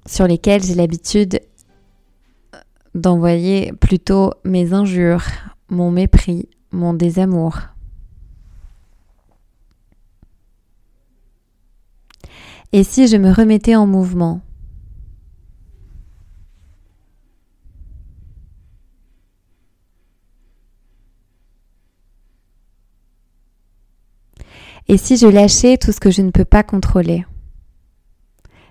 sur 0.06 0.28
lesquelles 0.28 0.62
j'ai 0.62 0.76
l'habitude 0.76 1.40
d'envoyer 2.94 3.72
plutôt 3.72 4.32
mes 4.44 4.72
injures, 4.72 5.24
mon 5.68 5.90
mépris, 5.90 6.48
mon 6.70 6.94
désamour 6.94 7.69
Et 12.72 12.84
si 12.84 13.08
je 13.08 13.16
me 13.16 13.32
remettais 13.32 13.74
en 13.74 13.86
mouvement? 13.86 14.42
Et 24.86 24.96
si 24.96 25.16
je 25.16 25.26
lâchais 25.26 25.78
tout 25.78 25.92
ce 25.92 26.00
que 26.00 26.10
je 26.10 26.22
ne 26.22 26.30
peux 26.30 26.44
pas 26.44 26.62
contrôler? 26.62 27.24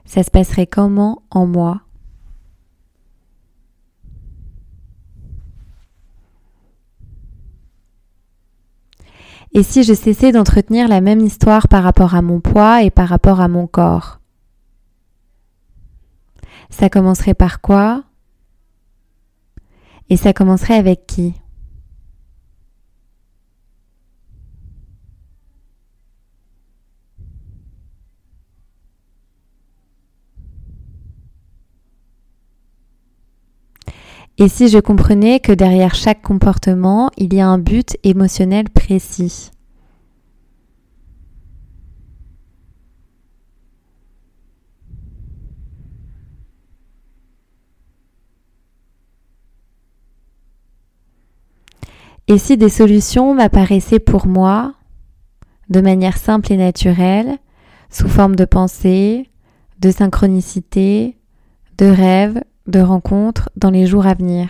Ça 0.05 0.23
se 0.23 0.31
passerait 0.31 0.67
comment 0.67 1.23
en 1.29 1.45
moi? 1.45 1.81
Et 9.53 9.63
si 9.63 9.83
je 9.83 9.93
cessais 9.93 10.31
d'entretenir 10.31 10.87
la 10.87 11.01
même 11.01 11.21
histoire 11.21 11.67
par 11.67 11.83
rapport 11.83 12.13
à 12.13 12.21
mon 12.21 12.39
poids 12.39 12.83
et 12.83 12.91
par 12.91 13.07
rapport 13.09 13.41
à 13.41 13.47
mon 13.47 13.65
corps? 13.65 14.19
Ça 16.69 16.89
commencerait 16.89 17.33
par 17.33 17.61
quoi? 17.61 18.03
Et 20.09 20.17
ça 20.17 20.33
commencerait 20.33 20.75
avec 20.75 21.07
qui? 21.07 21.33
Et 34.41 34.47
si 34.47 34.69
je 34.69 34.79
comprenais 34.79 35.41
que 35.41 35.51
derrière 35.51 35.95
chaque 35.95 36.21
comportement, 36.21 37.11
il 37.17 37.33
y 37.33 37.41
a 37.41 37.47
un 37.47 37.57
but 37.57 37.97
émotionnel 38.03 38.69
précis. 38.69 39.51
Et 52.29 52.37
si 52.37 52.55
des 52.55 52.69
solutions 52.69 53.33
m'apparaissaient 53.33 53.99
pour 53.99 54.25
moi 54.25 54.73
de 55.69 55.81
manière 55.81 56.17
simple 56.17 56.53
et 56.53 56.57
naturelle, 56.57 57.39
sous 57.89 58.07
forme 58.07 58.37
de 58.37 58.45
pensée, 58.45 59.29
de 59.79 59.91
synchronicité, 59.91 61.17
de 61.77 61.87
rêve, 61.87 62.41
de 62.69 62.79
rencontres 62.79 63.49
dans 63.55 63.71
les 63.71 63.85
jours 63.85 64.05
à 64.05 64.13
venir. 64.13 64.49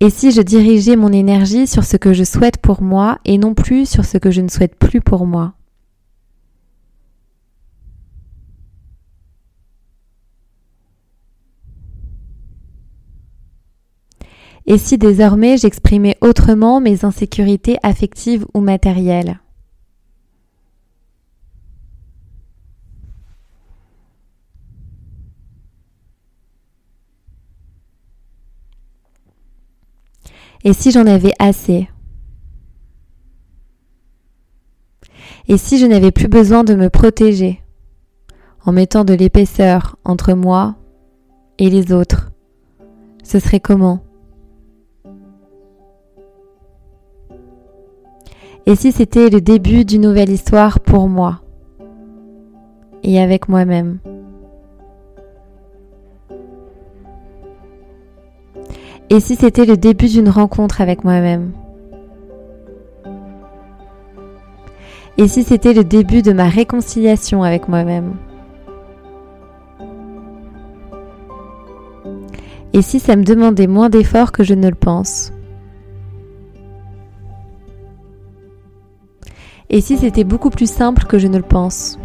Et 0.00 0.10
si 0.10 0.30
je 0.30 0.40
dirigeais 0.40 0.94
mon 0.94 1.12
énergie 1.12 1.66
sur 1.66 1.82
ce 1.82 1.96
que 1.96 2.12
je 2.12 2.22
souhaite 2.22 2.58
pour 2.58 2.82
moi 2.82 3.18
et 3.24 3.36
non 3.36 3.54
plus 3.54 3.84
sur 3.88 4.04
ce 4.04 4.16
que 4.16 4.30
je 4.30 4.40
ne 4.40 4.48
souhaite 4.48 4.76
plus 4.76 5.00
pour 5.00 5.26
moi? 5.26 5.54
Et 14.66 14.78
si 14.78 14.98
désormais 14.98 15.56
j'exprimais 15.56 16.16
autrement 16.20 16.80
mes 16.80 17.04
insécurités 17.04 17.78
affectives 17.82 18.46
ou 18.54 18.60
matérielles? 18.60 19.40
Et 30.64 30.72
si 30.72 30.90
j'en 30.90 31.06
avais 31.06 31.32
assez? 31.38 31.88
Et 35.46 35.56
si 35.56 35.78
je 35.78 35.86
n'avais 35.86 36.10
plus 36.10 36.28
besoin 36.28 36.64
de 36.64 36.74
me 36.74 36.90
protéger 36.90 37.62
en 38.66 38.72
mettant 38.72 39.04
de 39.04 39.14
l'épaisseur 39.14 39.96
entre 40.04 40.34
moi 40.34 40.76
et 41.58 41.70
les 41.70 41.92
autres, 41.92 42.32
ce 43.22 43.38
serait 43.38 43.60
comment? 43.60 44.02
Et 48.66 48.76
si 48.76 48.92
c'était 48.92 49.30
le 49.30 49.40
début 49.40 49.86
d'une 49.86 50.02
nouvelle 50.02 50.28
histoire 50.28 50.80
pour 50.80 51.08
moi 51.08 51.40
et 53.02 53.18
avec 53.18 53.48
moi-même? 53.48 54.00
Et 59.10 59.20
si 59.20 59.36
c'était 59.36 59.64
le 59.64 59.78
début 59.78 60.08
d'une 60.08 60.28
rencontre 60.28 60.82
avec 60.82 61.02
moi-même 61.02 61.52
Et 65.16 65.26
si 65.28 65.44
c'était 65.44 65.72
le 65.72 65.82
début 65.82 66.20
de 66.20 66.32
ma 66.32 66.48
réconciliation 66.48 67.42
avec 67.42 67.68
moi-même 67.68 68.16
Et 72.74 72.82
si 72.82 73.00
ça 73.00 73.16
me 73.16 73.24
demandait 73.24 73.66
moins 73.66 73.88
d'efforts 73.88 74.30
que 74.30 74.44
je 74.44 74.52
ne 74.52 74.68
le 74.68 74.74
pense 74.74 75.32
Et 79.70 79.80
si 79.80 79.96
c'était 79.96 80.24
beaucoup 80.24 80.50
plus 80.50 80.70
simple 80.70 81.04
que 81.04 81.18
je 81.18 81.28
ne 81.28 81.38
le 81.38 81.42
pense 81.42 81.98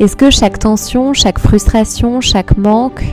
Est-ce 0.00 0.16
que 0.16 0.30
chaque 0.30 0.58
tension, 0.58 1.12
chaque 1.12 1.38
frustration, 1.38 2.22
chaque 2.22 2.56
manque 2.56 3.04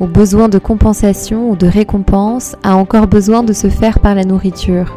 ou 0.00 0.06
besoin 0.06 0.50
de 0.50 0.58
compensation 0.58 1.50
ou 1.50 1.56
de 1.56 1.66
récompense 1.66 2.56
a 2.62 2.76
encore 2.76 3.06
besoin 3.06 3.42
de 3.42 3.54
se 3.54 3.70
faire 3.70 4.00
par 4.00 4.14
la 4.14 4.24
nourriture? 4.24 4.94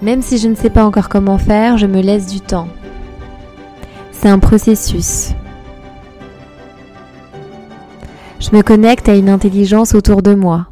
Même 0.00 0.22
si 0.22 0.38
je 0.38 0.46
ne 0.46 0.54
sais 0.54 0.70
pas 0.70 0.84
encore 0.84 1.08
comment 1.08 1.38
faire, 1.38 1.78
je 1.78 1.86
me 1.86 2.00
laisse 2.00 2.28
du 2.28 2.40
temps. 2.40 2.68
C'est 4.12 4.28
un 4.28 4.38
processus. 4.38 5.32
Je 8.38 8.56
me 8.56 8.62
connecte 8.62 9.08
à 9.08 9.16
une 9.16 9.30
intelligence 9.30 9.96
autour 9.96 10.22
de 10.22 10.36
moi. 10.36 10.68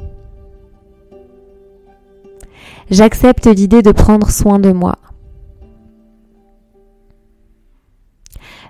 J'accepte 2.93 3.47
l'idée 3.47 3.81
de 3.81 3.91
prendre 3.91 4.29
soin 4.29 4.59
de 4.59 4.71
moi. 4.71 4.99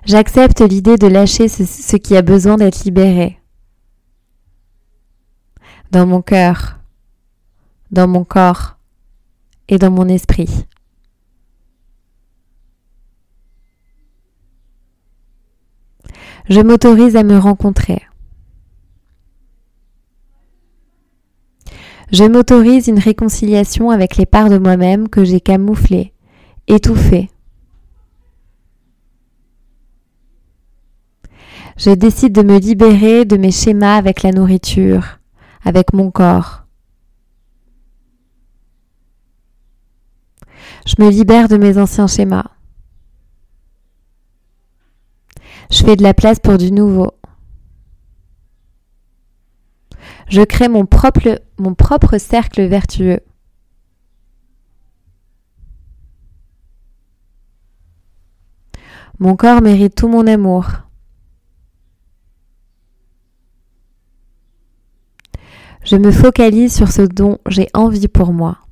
J'accepte 0.05 0.61
l'idée 0.61 0.95
de 0.95 1.07
lâcher 1.07 1.49
ce, 1.49 1.97
qui 1.97 2.15
a 2.15 2.21
besoin 2.21 2.55
d'être 2.55 2.85
libéré. 2.85 3.37
Dans 5.91 6.07
mon 6.07 6.21
cœur, 6.21 6.79
dans 7.91 8.07
mon 8.07 8.23
corps 8.23 8.77
et 9.67 9.77
dans 9.77 9.91
mon 9.91 10.07
esprit. 10.07 10.67
Je 16.47 16.61
m'autorise 16.61 17.17
à 17.17 17.23
me 17.23 17.37
rencontrer. 17.37 18.01
Je 22.13 22.23
m'autorise 22.23 22.87
une 22.87 22.99
réconciliation 22.99 23.89
avec 23.89 24.17
les 24.17 24.25
parts 24.25 24.49
de 24.49 24.59
moi-même 24.59 25.09
que 25.09 25.25
j'ai 25.25 25.41
camouflées, 25.41 26.13
étouffées, 26.67 27.29
Je 31.75 31.89
décide 31.89 32.33
de 32.33 32.43
me 32.43 32.59
libérer 32.59 33.25
de 33.25 33.35
mes 33.35 33.51
schémas 33.51 33.97
avec 33.97 34.21
la 34.21 34.31
nourriture, 34.31 35.19
avec 35.63 35.93
mon 35.93 36.11
corps. 36.11 36.63
Je 40.85 40.95
me 40.99 41.09
libère 41.09 41.47
de 41.47 41.57
mes 41.57 41.77
anciens 41.77 42.07
schémas. 42.07 42.45
Je 45.71 45.83
fais 45.83 45.95
de 45.95 46.03
la 46.03 46.13
place 46.13 46.39
pour 46.39 46.57
du 46.57 46.71
nouveau. 46.71 47.11
Je 50.27 50.41
crée 50.41 50.69
mon 50.69 50.85
propre, 50.85 52.17
cercle 52.17 52.63
vertueux. 52.63 53.19
Mon 59.19 59.35
corps 59.35 59.61
mérite 59.61 59.95
tout 59.95 60.07
mon 60.07 60.25
amour. 60.27 60.65
Je 65.83 65.97
me 65.97 66.11
focalise 66.11 66.73
sur 66.73 66.91
ce 66.91 67.01
dont 67.01 67.39
j'ai 67.47 67.67
envie 67.73 68.07
pour 68.07 68.33
moi. 68.33 68.62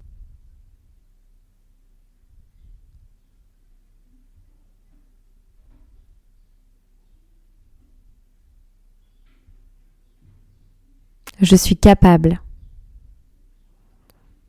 Je 11.41 11.55
suis 11.55 11.75
capable. 11.75 12.39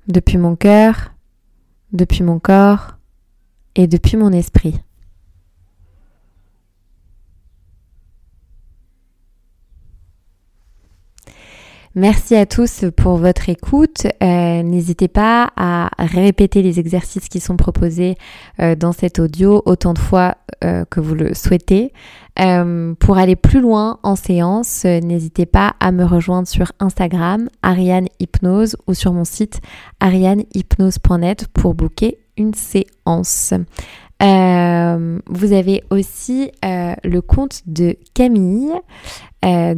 Depuis 0.08 0.36
mon 0.36 0.56
cœur, 0.56 1.14
depuis 1.92 2.22
mon 2.22 2.38
corps 2.38 2.98
et 3.74 3.86
depuis 3.86 4.18
mon 4.18 4.30
esprit. 4.30 4.78
Merci 11.94 12.36
à 12.36 12.46
tous 12.46 12.86
pour 12.96 13.18
votre 13.18 13.50
écoute. 13.50 14.06
Euh, 14.22 14.62
n'hésitez 14.62 15.08
pas 15.08 15.52
à 15.56 15.90
répéter 15.98 16.62
les 16.62 16.80
exercices 16.80 17.28
qui 17.28 17.38
sont 17.38 17.58
proposés 17.58 18.16
euh, 18.60 18.74
dans 18.74 18.92
cet 18.92 19.18
audio 19.18 19.62
autant 19.66 19.92
de 19.92 19.98
fois 19.98 20.36
euh, 20.64 20.86
que 20.86 21.00
vous 21.00 21.14
le 21.14 21.34
souhaitez. 21.34 21.92
pour 22.98 23.18
aller 23.18 23.36
plus 23.36 23.60
loin 23.60 23.98
en 24.02 24.16
séance, 24.16 24.84
n'hésitez 24.84 25.44
pas 25.44 25.74
à 25.80 25.92
me 25.92 26.04
rejoindre 26.04 26.48
sur 26.48 26.72
Instagram, 26.80 27.50
Ariane 27.62 28.08
Hypnose, 28.20 28.74
ou 28.86 28.94
sur 28.94 29.12
mon 29.12 29.24
site 29.24 29.60
arianehypnose.net 30.00 31.48
pour 31.52 31.74
booker 31.74 32.16
une 32.38 32.54
séance. 32.54 33.52
Euh, 34.22 35.18
vous 35.26 35.52
avez 35.52 35.82
aussi 35.90 36.52
euh, 36.64 36.94
le 37.02 37.20
compte 37.20 37.62
de 37.66 37.96
Camille 38.14 38.72
euh, 39.44 39.74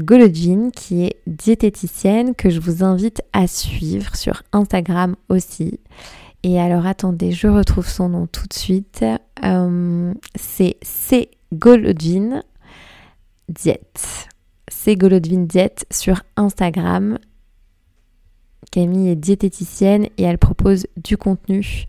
qui 0.75 1.05
est 1.05 1.17
diététicienne 1.27 2.35
que 2.35 2.51
je 2.51 2.61
vous 2.61 2.85
invite 2.85 3.23
à 3.33 3.47
suivre 3.47 4.15
sur 4.17 4.43
Instagram 4.53 5.17
aussi. 5.31 5.81
Et 6.43 6.61
alors 6.61 6.85
attendez, 6.85 7.33
je 7.33 7.49
retrouve 7.49 7.89
son 7.89 8.11
nom 8.11 8.27
tout 8.27 8.47
de 8.47 8.53
suite. 8.53 9.05
c'est 10.35 10.77
C 10.83 11.31
Golodvin 11.55 12.43
Diète. 13.49 14.29
C'est 14.69 14.97
Golodvin 14.97 15.45
Diète 15.45 15.87
sur 15.91 16.23
Instagram. 16.37 17.19
Camille 18.71 19.09
est 19.09 19.17
diététicienne 19.17 20.09
et 20.19 20.25
elle 20.25 20.39
propose 20.39 20.87
du 20.97 21.17
contenu 21.17 21.87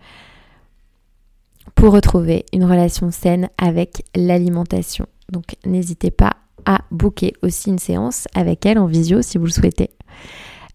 pour 1.76 1.94
retrouver 1.94 2.46
une 2.54 2.64
relation 2.64 3.12
saine 3.12 3.50
avec 3.58 4.04
l'alimentation. 4.16 5.06
Donc 5.32 5.56
n'hésitez 5.66 6.12
pas 6.12 6.32
à 6.66 6.80
booker 6.92 7.34
aussi 7.44 7.70
une 7.70 7.80
séance 7.80 8.28
avec 8.34 8.66
elle 8.66 8.80
en 8.80 8.88
visio 8.88 9.22
si 9.22 9.38
vous 9.38 9.46
le 9.46 9.52
souhaitez. 9.52 9.92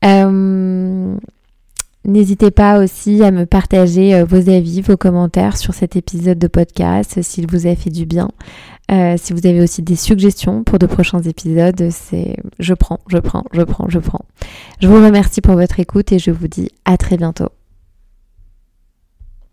Euh, 0.04 1.16
n'hésitez 2.04 2.50
pas 2.50 2.78
aussi 2.78 3.22
à 3.22 3.30
me 3.30 3.44
partager 3.44 4.14
euh, 4.14 4.24
vos 4.24 4.48
avis, 4.48 4.80
vos 4.80 4.96
commentaires 4.96 5.56
sur 5.56 5.74
cet 5.74 5.96
épisode 5.96 6.38
de 6.38 6.46
podcast 6.46 7.22
s'il 7.22 7.46
vous 7.46 7.66
a 7.66 7.74
fait 7.74 7.90
du 7.90 8.06
bien. 8.06 8.28
Euh, 8.90 9.14
si 9.16 9.32
vous 9.32 9.46
avez 9.46 9.60
aussi 9.60 9.82
des 9.82 9.96
suggestions 9.96 10.64
pour 10.64 10.78
de 10.78 10.86
prochains 10.86 11.22
épisodes, 11.22 11.88
c'est 11.90 12.36
je 12.58 12.74
prends, 12.74 13.00
je 13.08 13.18
prends, 13.18 13.44
je 13.52 13.62
prends, 13.62 13.88
je 13.88 13.98
prends. 13.98 14.24
Je 14.80 14.88
vous 14.88 15.04
remercie 15.04 15.40
pour 15.40 15.54
votre 15.54 15.78
écoute 15.78 16.12
et 16.12 16.18
je 16.18 16.30
vous 16.30 16.48
dis 16.48 16.70
à 16.84 16.96
très 16.96 17.16
bientôt. 17.16 17.50